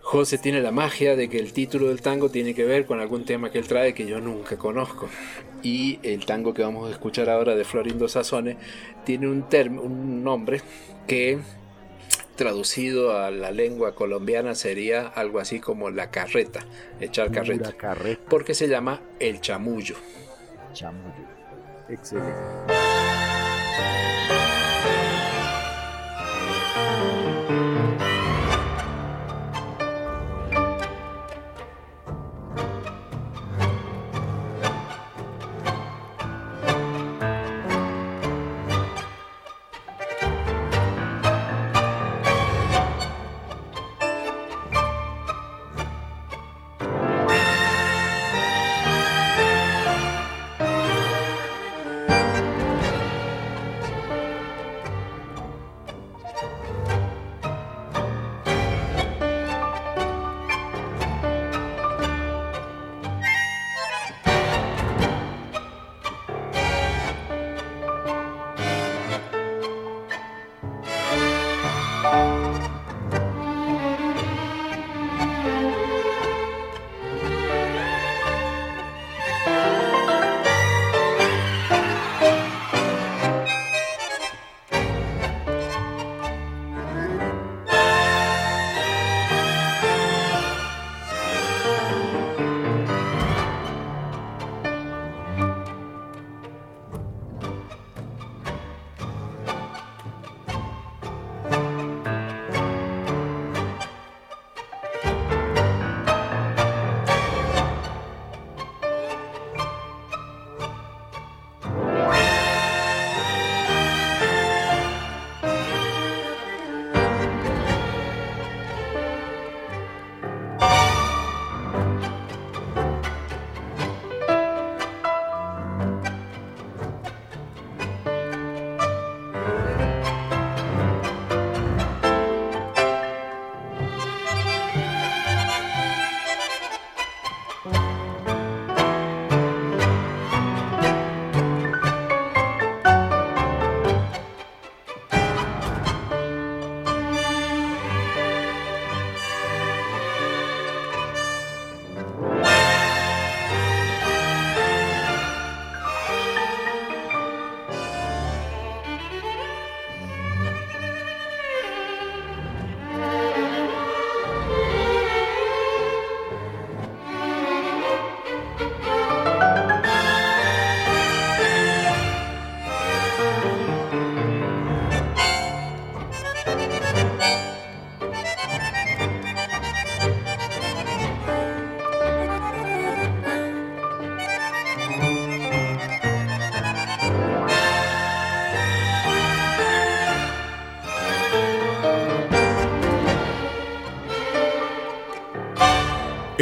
[0.03, 3.23] José tiene la magia de que el título del tango tiene que ver con algún
[3.23, 5.09] tema que él trae que yo nunca conozco.
[5.63, 8.57] Y el tango que vamos a escuchar ahora de Florindo Sazone
[9.05, 9.45] tiene un,
[9.81, 10.61] un nombre
[11.07, 11.39] que
[12.35, 16.65] traducido a la lengua colombiana sería algo así como la carreta,
[16.99, 17.71] echar carreta.
[17.71, 18.21] carreta.
[18.29, 19.95] Porque se llama el chamullo.
[20.73, 21.13] Chamullo.
[21.87, 22.33] Excelente.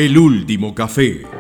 [0.02, 1.31] El último café.